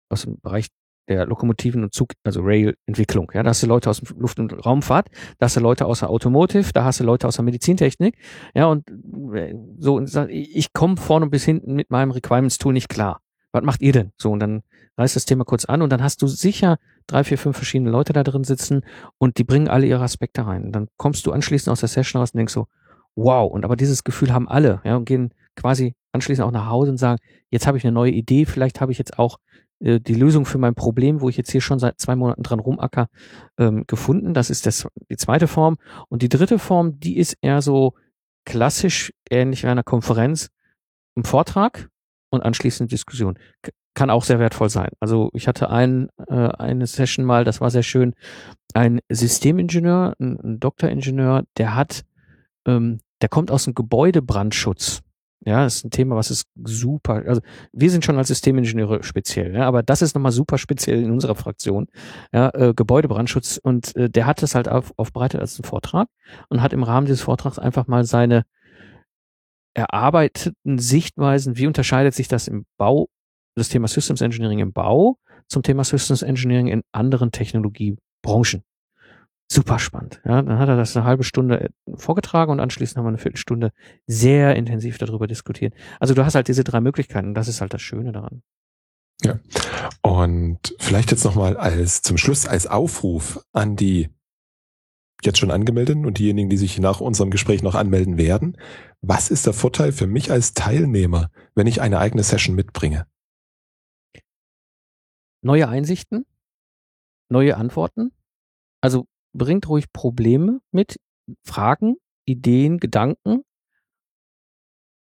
aus 0.09 0.23
dem 0.23 0.39
Bereich 0.41 0.67
der 1.07 1.25
Lokomotiven 1.25 1.83
und 1.83 1.93
Zug, 1.93 2.09
also 2.23 2.41
Rail-Entwicklung. 2.41 3.31
Ja, 3.33 3.43
da 3.43 3.49
hast 3.49 3.63
du 3.63 3.67
Leute 3.67 3.89
aus 3.89 4.01
Luft- 4.17 4.39
und 4.39 4.65
Raumfahrt, 4.65 5.09
da 5.39 5.45
hast 5.45 5.55
du 5.55 5.59
Leute 5.59 5.85
aus 5.85 5.99
der 5.99 6.09
Automotive, 6.09 6.71
da 6.73 6.83
hast 6.83 6.99
du 6.99 7.03
Leute 7.03 7.27
aus 7.27 7.35
der 7.35 7.45
Medizintechnik. 7.45 8.17
Ja, 8.53 8.67
und 8.67 8.89
äh, 9.33 9.55
so, 9.77 9.95
und 9.95 10.15
ich 10.29 10.73
komme 10.73 10.97
vorne 10.97 11.27
bis 11.27 11.43
hinten 11.43 11.73
mit 11.73 11.89
meinem 11.89 12.11
Requirements-Tool 12.11 12.73
nicht 12.73 12.89
klar. 12.89 13.21
Was 13.51 13.63
macht 13.63 13.81
ihr 13.81 13.91
denn? 13.91 14.11
So, 14.17 14.31
und 14.31 14.39
dann 14.39 14.61
reißt 14.97 15.15
das 15.15 15.25
Thema 15.25 15.43
kurz 15.43 15.65
an 15.65 15.81
und 15.81 15.91
dann 15.91 16.01
hast 16.01 16.21
du 16.21 16.27
sicher 16.27 16.77
drei, 17.07 17.23
vier, 17.23 17.37
fünf 17.37 17.57
verschiedene 17.57 17.89
Leute 17.89 18.13
da 18.13 18.23
drin 18.23 18.43
sitzen 18.43 18.85
und 19.17 19.37
die 19.37 19.43
bringen 19.43 19.67
alle 19.67 19.87
ihre 19.87 20.03
Aspekte 20.03 20.45
rein. 20.45 20.65
Und 20.65 20.71
dann 20.71 20.87
kommst 20.97 21.25
du 21.25 21.31
anschließend 21.31 21.71
aus 21.71 21.81
der 21.81 21.89
Session 21.89 22.19
raus 22.19 22.31
und 22.31 22.37
denkst 22.37 22.53
so, 22.53 22.67
wow, 23.15 23.51
und 23.51 23.65
aber 23.65 23.75
dieses 23.75 24.03
Gefühl 24.03 24.31
haben 24.33 24.47
alle, 24.47 24.81
ja, 24.85 24.95
und 24.95 25.05
gehen 25.05 25.33
quasi 25.55 25.95
anschließend 26.13 26.47
auch 26.47 26.51
nach 26.51 26.67
Hause 26.67 26.91
und 26.91 26.97
sagen, 26.97 27.19
jetzt 27.49 27.67
habe 27.67 27.77
ich 27.77 27.83
eine 27.83 27.93
neue 27.93 28.11
Idee, 28.11 28.45
vielleicht 28.45 28.79
habe 28.79 28.91
ich 28.91 28.97
jetzt 28.97 29.19
auch 29.19 29.37
die 29.81 30.15
Lösung 30.15 30.45
für 30.45 30.59
mein 30.59 30.75
Problem, 30.75 31.21
wo 31.21 31.29
ich 31.29 31.37
jetzt 31.37 31.51
hier 31.51 31.61
schon 31.61 31.79
seit 31.79 31.99
zwei 31.99 32.15
Monaten 32.15 32.43
dran 32.43 32.59
rumacker, 32.59 33.07
ähm, 33.57 33.85
gefunden. 33.87 34.33
Das 34.33 34.49
ist 34.49 34.65
das, 34.65 34.87
die 35.09 35.17
zweite 35.17 35.47
Form. 35.47 35.77
Und 36.07 36.21
die 36.21 36.29
dritte 36.29 36.59
Form, 36.59 36.99
die 36.99 37.17
ist 37.17 37.35
eher 37.41 37.61
so 37.61 37.93
klassisch 38.45 39.11
ähnlich 39.29 39.63
wie 39.63 39.67
einer 39.67 39.83
Konferenz, 39.83 40.49
ein 41.15 41.23
Vortrag 41.23 41.89
und 42.29 42.41
anschließend 42.41 42.91
Diskussion. 42.91 43.37
K 43.61 43.71
kann 43.93 44.09
auch 44.09 44.23
sehr 44.23 44.39
wertvoll 44.39 44.69
sein. 44.69 44.91
Also 45.01 45.29
ich 45.33 45.49
hatte 45.49 45.69
ein, 45.69 46.07
äh, 46.29 46.33
eine 46.33 46.87
Session 46.87 47.25
mal, 47.25 47.43
das 47.43 47.59
war 47.59 47.69
sehr 47.69 47.83
schön, 47.83 48.15
ein 48.73 49.01
Systemingenieur, 49.09 50.15
ein, 50.17 50.39
ein 50.39 50.59
Doktoringenieur, 50.61 51.43
der 51.57 51.75
hat, 51.75 52.03
ähm, 52.65 53.01
der 53.21 53.27
kommt 53.27 53.51
aus 53.51 53.65
dem 53.65 53.73
Gebäudebrandschutz. 53.73 55.01
Ja, 55.43 55.65
ist 55.65 55.83
ein 55.83 55.89
Thema, 55.89 56.15
was 56.15 56.29
ist 56.29 56.47
super. 56.63 57.23
Also 57.25 57.41
wir 57.73 57.89
sind 57.89 58.05
schon 58.05 58.17
als 58.17 58.27
Systemingenieure 58.27 59.01
speziell, 59.01 59.55
ja, 59.55 59.67
aber 59.67 59.81
das 59.81 60.03
ist 60.03 60.13
nochmal 60.13 60.31
super 60.31 60.59
speziell 60.59 61.01
in 61.01 61.09
unserer 61.09 61.33
Fraktion. 61.33 61.87
Ja, 62.31 62.49
äh, 62.53 62.73
Gebäudebrandschutz 62.75 63.59
und 63.61 63.95
äh, 63.95 64.07
der 64.07 64.27
hat 64.27 64.43
das 64.43 64.53
halt 64.53 64.69
auf, 64.69 64.93
aufbereitet 64.97 65.41
als 65.41 65.57
einen 65.57 65.67
Vortrag 65.67 66.09
und 66.49 66.61
hat 66.61 66.73
im 66.73 66.83
Rahmen 66.83 67.07
dieses 67.07 67.21
Vortrags 67.21 67.57
einfach 67.57 67.87
mal 67.87 68.03
seine 68.03 68.45
erarbeiteten 69.73 70.77
Sichtweisen, 70.77 71.57
wie 71.57 71.65
unterscheidet 71.65 72.13
sich 72.13 72.27
das 72.27 72.47
im 72.47 72.65
Bau, 72.77 73.09
das 73.55 73.69
Thema 73.69 73.87
Systems 73.87 74.21
Engineering 74.21 74.59
im 74.59 74.73
Bau 74.73 75.17
zum 75.47 75.63
Thema 75.63 75.83
Systems 75.83 76.21
Engineering 76.21 76.67
in 76.67 76.83
anderen 76.91 77.31
Technologiebranchen 77.31 78.63
super 79.51 79.79
spannend. 79.79 80.21
Ja, 80.23 80.41
dann 80.41 80.59
hat 80.59 80.69
er 80.69 80.77
das 80.77 80.95
eine 80.95 81.05
halbe 81.05 81.23
Stunde 81.23 81.65
äh, 81.65 81.69
vorgetragen 81.95 82.51
und 82.51 82.59
anschließend 82.59 82.97
haben 82.97 83.05
wir 83.05 83.09
eine 83.09 83.17
Viertelstunde 83.17 83.71
sehr 84.07 84.55
intensiv 84.55 84.97
darüber 84.97 85.27
diskutiert. 85.27 85.73
Also 85.99 86.13
du 86.13 86.25
hast 86.25 86.35
halt 86.35 86.47
diese 86.47 86.63
drei 86.63 86.79
Möglichkeiten 86.79 87.29
und 87.29 87.33
das 87.33 87.47
ist 87.47 87.59
halt 87.59 87.73
das 87.73 87.81
Schöne 87.81 88.11
daran. 88.11 88.43
Ja. 89.23 89.39
Und 90.01 90.73
vielleicht 90.79 91.11
jetzt 91.11 91.25
nochmal 91.25 91.57
als 91.57 92.01
zum 92.01 92.17
Schluss 92.17 92.47
als 92.47 92.65
Aufruf 92.65 93.43
an 93.51 93.75
die 93.75 94.09
jetzt 95.23 95.37
schon 95.37 95.51
angemeldeten 95.51 96.05
und 96.05 96.17
diejenigen, 96.17 96.49
die 96.49 96.57
sich 96.57 96.79
nach 96.79 96.99
unserem 96.99 97.29
Gespräch 97.29 97.61
noch 97.61 97.75
anmelden 97.75 98.17
werden. 98.17 98.57
Was 99.01 99.29
ist 99.29 99.45
der 99.45 99.53
Vorteil 99.53 99.91
für 99.91 100.07
mich 100.07 100.31
als 100.31 100.53
Teilnehmer, 100.53 101.29
wenn 101.53 101.67
ich 101.67 101.81
eine 101.81 101.99
eigene 101.99 102.23
Session 102.23 102.55
mitbringe? 102.55 103.05
Neue 105.43 105.67
Einsichten, 105.67 106.25
neue 107.29 107.57
Antworten. 107.57 108.11
Also 108.81 109.05
bringt 109.33 109.67
ruhig 109.67 109.91
Probleme 109.93 110.61
mit, 110.71 110.99
Fragen, 111.43 111.95
Ideen, 112.25 112.79
Gedanken 112.79 113.43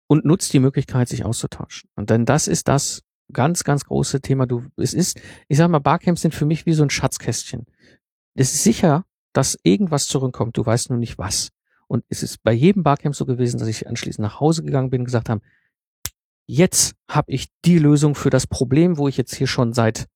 und 0.08 0.24
nutzt 0.24 0.52
die 0.52 0.60
Möglichkeit, 0.60 1.08
sich 1.08 1.24
auszutauschen. 1.24 1.90
Und 1.94 2.10
denn 2.10 2.24
das 2.24 2.48
ist 2.48 2.68
das 2.68 3.02
ganz, 3.32 3.64
ganz 3.64 3.84
große 3.84 4.20
Thema. 4.20 4.46
Du, 4.46 4.64
es 4.76 4.94
ist, 4.94 5.20
ich 5.48 5.58
sag 5.58 5.68
mal, 5.68 5.78
Barcamps 5.78 6.22
sind 6.22 6.34
für 6.34 6.46
mich 6.46 6.66
wie 6.66 6.72
so 6.72 6.82
ein 6.82 6.90
Schatzkästchen. 6.90 7.66
Es 8.34 8.54
ist 8.54 8.62
sicher, 8.62 9.04
dass 9.32 9.58
irgendwas 9.62 10.06
zurückkommt. 10.06 10.56
Du 10.56 10.64
weißt 10.64 10.90
nur 10.90 10.98
nicht 10.98 11.18
was. 11.18 11.50
Und 11.88 12.04
es 12.08 12.22
ist 12.22 12.42
bei 12.42 12.52
jedem 12.52 12.82
Barcamp 12.82 13.14
so 13.14 13.26
gewesen, 13.26 13.58
dass 13.58 13.68
ich 13.68 13.86
anschließend 13.86 14.22
nach 14.22 14.40
Hause 14.40 14.64
gegangen 14.64 14.90
bin 14.90 15.02
und 15.02 15.06
gesagt 15.06 15.28
habe, 15.28 15.40
jetzt 16.46 16.94
habe 17.08 17.32
ich 17.32 17.48
die 17.64 17.78
Lösung 17.78 18.14
für 18.14 18.30
das 18.30 18.46
Problem, 18.46 18.98
wo 18.98 19.08
ich 19.08 19.16
jetzt 19.16 19.34
hier 19.34 19.46
schon 19.46 19.72
seit 19.72 20.06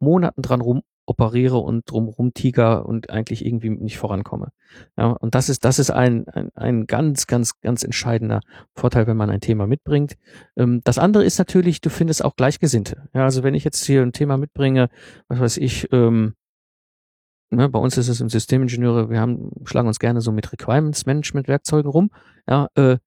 Monaten 0.00 0.42
dran 0.42 0.60
rum 0.60 0.82
operiere 1.10 1.58
und 1.58 1.90
drum 1.90 2.06
rumtiger 2.06 2.86
und 2.86 3.10
eigentlich 3.10 3.44
irgendwie 3.44 3.70
nicht 3.70 3.98
vorankomme. 3.98 4.52
Ja, 4.96 5.08
und 5.08 5.34
das 5.34 5.48
ist, 5.48 5.64
das 5.64 5.80
ist 5.80 5.90
ein, 5.90 6.28
ein, 6.28 6.50
ein 6.54 6.86
ganz, 6.86 7.26
ganz, 7.26 7.60
ganz 7.60 7.82
entscheidender 7.82 8.40
Vorteil, 8.76 9.08
wenn 9.08 9.16
man 9.16 9.28
ein 9.28 9.40
Thema 9.40 9.66
mitbringt. 9.66 10.16
Ähm, 10.56 10.80
das 10.84 10.98
andere 10.98 11.24
ist 11.24 11.38
natürlich, 11.38 11.80
du 11.80 11.90
findest 11.90 12.24
auch 12.24 12.36
Gleichgesinnte. 12.36 13.08
Ja, 13.12 13.24
also 13.24 13.42
wenn 13.42 13.54
ich 13.54 13.64
jetzt 13.64 13.84
hier 13.84 14.02
ein 14.02 14.12
Thema 14.12 14.36
mitbringe, 14.36 14.88
was 15.26 15.40
weiß 15.40 15.56
ich, 15.56 15.92
ähm, 15.92 16.34
ne, 17.50 17.68
bei 17.68 17.80
uns 17.80 17.98
ist 17.98 18.08
es 18.08 18.20
im 18.20 18.28
Systemingenieure, 18.28 19.10
wir 19.10 19.20
haben, 19.20 19.50
schlagen 19.64 19.88
uns 19.88 19.98
gerne 19.98 20.20
so 20.20 20.30
mit 20.30 20.52
Requirements 20.52 21.06
Management 21.06 21.48
Werkzeugen 21.48 21.90
rum. 21.90 22.10
Ja, 22.48 22.68
äh, 22.76 22.98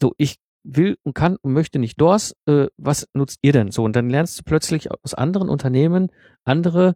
so 0.00 0.14
ich 0.18 0.38
will 0.64 0.96
und 1.04 1.14
kann 1.14 1.36
und 1.42 1.52
möchte 1.52 1.78
nicht 1.78 2.00
DORS, 2.00 2.34
äh, 2.46 2.66
was 2.76 3.08
nutzt 3.14 3.38
ihr 3.42 3.52
denn 3.52 3.70
so? 3.70 3.84
Und 3.84 3.94
dann 3.94 4.10
lernst 4.10 4.40
du 4.40 4.42
plötzlich 4.42 4.90
aus 4.90 5.14
anderen 5.14 5.48
Unternehmen 5.48 6.10
andere 6.44 6.94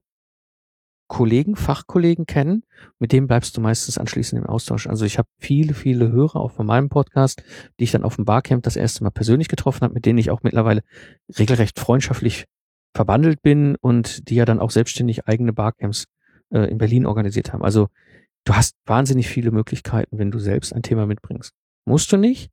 Kollegen, 1.08 1.54
Fachkollegen 1.54 2.26
kennen, 2.26 2.64
mit 2.98 3.12
denen 3.12 3.26
bleibst 3.26 3.56
du 3.56 3.60
meistens 3.60 3.98
anschließend 3.98 4.42
im 4.42 4.48
Austausch. 4.48 4.86
Also 4.86 5.04
ich 5.04 5.18
habe 5.18 5.28
viele, 5.38 5.74
viele 5.74 6.10
Hörer 6.10 6.36
auch 6.36 6.50
von 6.50 6.66
meinem 6.66 6.88
Podcast, 6.88 7.42
die 7.78 7.84
ich 7.84 7.92
dann 7.92 8.02
auf 8.02 8.16
dem 8.16 8.24
Barcamp 8.24 8.64
das 8.64 8.76
erste 8.76 9.04
Mal 9.04 9.10
persönlich 9.10 9.48
getroffen 9.48 9.82
habe, 9.82 9.94
mit 9.94 10.04
denen 10.04 10.18
ich 10.18 10.30
auch 10.30 10.42
mittlerweile 10.42 10.82
regelrecht 11.38 11.78
freundschaftlich 11.78 12.46
verbandelt 12.94 13.42
bin 13.42 13.76
und 13.76 14.28
die 14.28 14.34
ja 14.34 14.44
dann 14.44 14.58
auch 14.58 14.70
selbstständig 14.70 15.28
eigene 15.28 15.52
Barcamps 15.52 16.06
äh, 16.50 16.70
in 16.70 16.78
Berlin 16.78 17.06
organisiert 17.06 17.52
haben. 17.52 17.62
Also 17.62 17.88
du 18.44 18.54
hast 18.54 18.74
wahnsinnig 18.84 19.28
viele 19.28 19.52
Möglichkeiten, 19.52 20.18
wenn 20.18 20.30
du 20.30 20.38
selbst 20.38 20.72
ein 20.72 20.82
Thema 20.82 21.06
mitbringst. 21.06 21.52
Musst 21.84 22.10
du 22.10 22.16
nicht, 22.16 22.50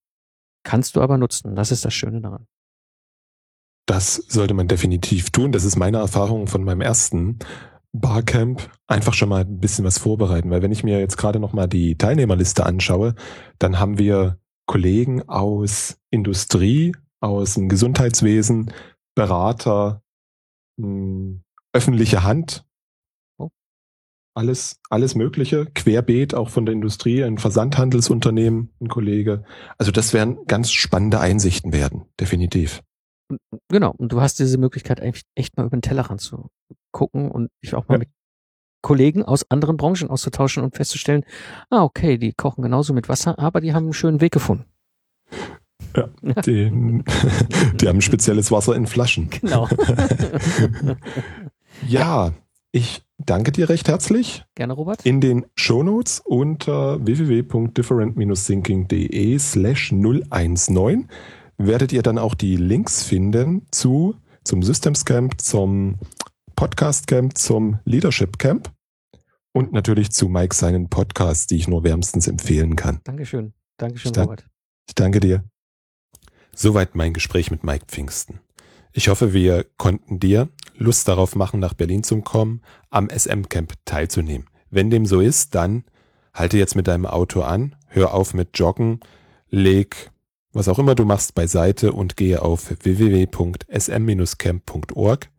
kannst 0.64 0.96
du 0.96 1.02
aber 1.02 1.18
nutzen. 1.18 1.56
Das 1.56 1.72
ist 1.72 1.86
das 1.86 1.94
Schöne 1.94 2.22
daran. 2.22 2.46
Das 3.86 4.16
sollte 4.16 4.54
man 4.54 4.68
definitiv 4.68 5.32
tun. 5.32 5.52
Das 5.52 5.66
ist 5.66 5.76
meine 5.76 5.98
Erfahrung 5.98 6.48
von 6.48 6.64
meinem 6.64 6.82
ersten 6.82 7.40
Barcamp. 7.94 8.70
Einfach 8.88 9.14
schon 9.14 9.30
mal 9.30 9.42
ein 9.42 9.60
bisschen 9.60 9.86
was 9.86 10.00
vorbereiten, 10.00 10.50
weil 10.50 10.62
wenn 10.62 10.72
ich 10.72 10.84
mir 10.84 11.00
jetzt 11.00 11.18
gerade 11.18 11.40
noch 11.40 11.54
mal 11.54 11.68
die 11.68 11.98
Teilnehmerliste 11.98 12.66
anschaue, 12.66 13.16
dann 13.60 13.80
haben 13.80 13.98
wir 13.98 14.40
Kollegen 14.66 15.28
aus 15.30 15.98
Industrie, 16.10 16.94
aus 17.22 17.54
dem 17.54 17.70
Gesundheitswesen, 17.70 18.74
Berater, 19.16 20.02
hm, 20.80 21.44
öffentliche 21.72 22.24
Hand, 22.24 22.66
oh. 23.38 23.50
alles, 24.36 24.80
alles 24.90 25.14
Mögliche, 25.16 25.68
querbeet 25.74 26.34
auch 26.34 26.50
von 26.50 26.66
der 26.66 26.74
Industrie, 26.74 27.24
ein 27.24 27.38
Versandhandelsunternehmen, 27.38 28.74
ein 28.82 28.88
Kollege. 28.88 29.44
Also 29.78 29.92
das 29.92 30.14
werden 30.14 30.46
ganz 30.48 30.72
spannende 30.72 31.20
Einsichten 31.20 31.74
werden, 31.74 32.06
definitiv. 32.20 32.82
Genau, 33.70 33.92
und 33.92 34.12
du 34.12 34.22
hast 34.22 34.40
diese 34.40 34.58
Möglichkeit 34.58 35.00
echt, 35.00 35.28
echt 35.36 35.58
mal 35.58 35.66
über 35.66 35.78
den 35.78 35.82
Tellerrand 35.82 36.22
zu 36.22 36.50
gucken 36.94 37.30
und 37.30 37.52
dich 37.62 37.76
auch 37.76 37.90
mal 37.90 37.96
ja. 37.96 38.00
mit 38.00 38.10
Kollegen 38.82 39.24
aus 39.24 39.50
anderen 39.50 39.78
Branchen 39.78 40.10
auszutauschen 40.10 40.64
und 40.64 40.76
festzustellen, 40.76 41.24
ah, 41.70 41.84
okay, 41.84 42.18
die 42.18 42.34
kochen 42.34 42.62
genauso 42.62 42.94
mit 42.94 43.10
Wasser, 43.10 43.40
aber 43.40 43.62
die 43.62 43.74
haben 43.74 43.86
einen 43.86 43.94
schönen 43.94 44.22
Weg 44.22 44.34
gefunden. 44.34 44.66
Ja, 45.96 46.10
die, 46.46 47.02
die 47.80 47.88
haben 47.88 48.02
spezielles 48.02 48.52
Wasser 48.52 48.76
in 48.76 48.88
Flaschen. 48.88 49.30
Genau. 49.30 49.70
ja, 51.88 52.34
ich 52.72 53.04
danke 53.18 53.52
dir 53.52 53.70
recht 53.70 53.88
herzlich. 53.88 54.44
Gerne, 54.56 54.74
Robert. 54.74 55.06
In 55.06 55.22
den 55.22 55.46
Shownotes 55.56 56.20
unter 56.20 57.06
www.different-thinking.de 57.06 59.38
slash 59.40 59.92
019 59.92 61.08
werdet 61.58 61.94
ihr 61.94 62.02
dann 62.02 62.18
auch 62.18 62.34
die 62.34 62.58
Links 62.58 63.04
finden 63.04 63.68
zu, 63.72 64.16
zum 64.44 64.64
Systems 64.64 65.06
Camp, 65.06 65.40
zum 65.40 66.00
Podcast 66.64 67.08
Camp, 67.08 67.38
zum 67.38 67.80
Leadership 67.84 68.40
Camp 68.40 68.72
und 69.52 69.74
natürlich 69.74 70.12
zu 70.12 70.30
Mike 70.30 70.56
seinen 70.56 70.88
Podcasts, 70.88 71.46
die 71.46 71.58
ich 71.58 71.68
nur 71.68 71.84
wärmstens 71.84 72.26
empfehlen 72.26 72.78
kann. 72.78 73.02
Dankeschön. 73.04 73.52
Dankeschön, 73.76 74.14
ich 74.14 74.18
Robert. 74.18 74.46
Ich 74.88 74.96
danke 74.96 75.20
dir. 75.20 75.44
Soweit 76.56 76.96
mein 76.96 77.12
Gespräch 77.12 77.52
mit 77.52 77.66
Mike 77.66 77.88
Pfingsten. 77.90 78.40
Ich 78.94 79.10
hoffe, 79.10 79.34
wir 79.34 79.66
konnten 79.76 80.22
dir 80.22 80.48
Lust 80.78 81.10
darauf 81.10 81.36
machen, 81.36 81.60
nach 81.60 81.74
Berlin 81.74 82.02
zu 82.02 82.22
kommen, 82.22 82.62
am 82.90 83.10
SM 83.10 83.50
Camp 83.50 83.74
teilzunehmen. 83.84 84.50
Wenn 84.70 84.90
dem 84.90 85.06
so 85.06 85.20
ist, 85.20 85.56
dann 85.56 85.84
halte 86.34 86.58
jetzt 86.58 86.78
mit 86.78 86.88
deinem 86.88 87.08
Auto 87.08 87.42
an, 87.42 87.76
hör 87.88 88.14
auf 88.14 88.34
mit 88.34 88.58
Joggen, 88.58 89.02
leg 89.50 90.12
was 90.54 90.70
auch 90.70 90.80
immer 90.80 90.96
du 90.96 91.04
machst 91.04 91.36
beiseite 91.36 91.92
und 91.92 92.16
gehe 92.16 92.42
auf 92.42 92.74
www.sm-camp.org 92.84 95.33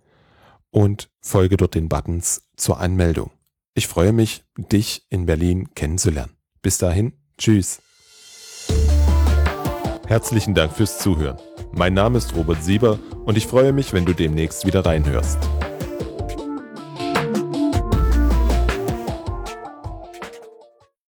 und 0.74 1.08
folge 1.20 1.56
dort 1.56 1.76
den 1.76 1.88
Buttons 1.88 2.42
zur 2.56 2.80
Anmeldung. 2.80 3.30
Ich 3.74 3.87
freue 3.87 4.12
mich, 4.12 4.42
dich 4.58 5.06
in 5.08 5.24
Berlin 5.24 5.68
kennenzulernen. 5.74 6.37
Bis 6.62 6.78
dahin, 6.78 7.12
tschüss. 7.38 7.80
Herzlichen 10.06 10.54
Dank 10.54 10.72
fürs 10.72 10.98
Zuhören. 10.98 11.38
Mein 11.72 11.94
Name 11.94 12.18
ist 12.18 12.34
Robert 12.34 12.62
Sieber 12.62 12.98
und 13.24 13.38
ich 13.38 13.46
freue 13.46 13.72
mich, 13.72 13.92
wenn 13.92 14.04
du 14.04 14.14
demnächst 14.14 14.66
wieder 14.66 14.84
reinhörst. 14.84 15.38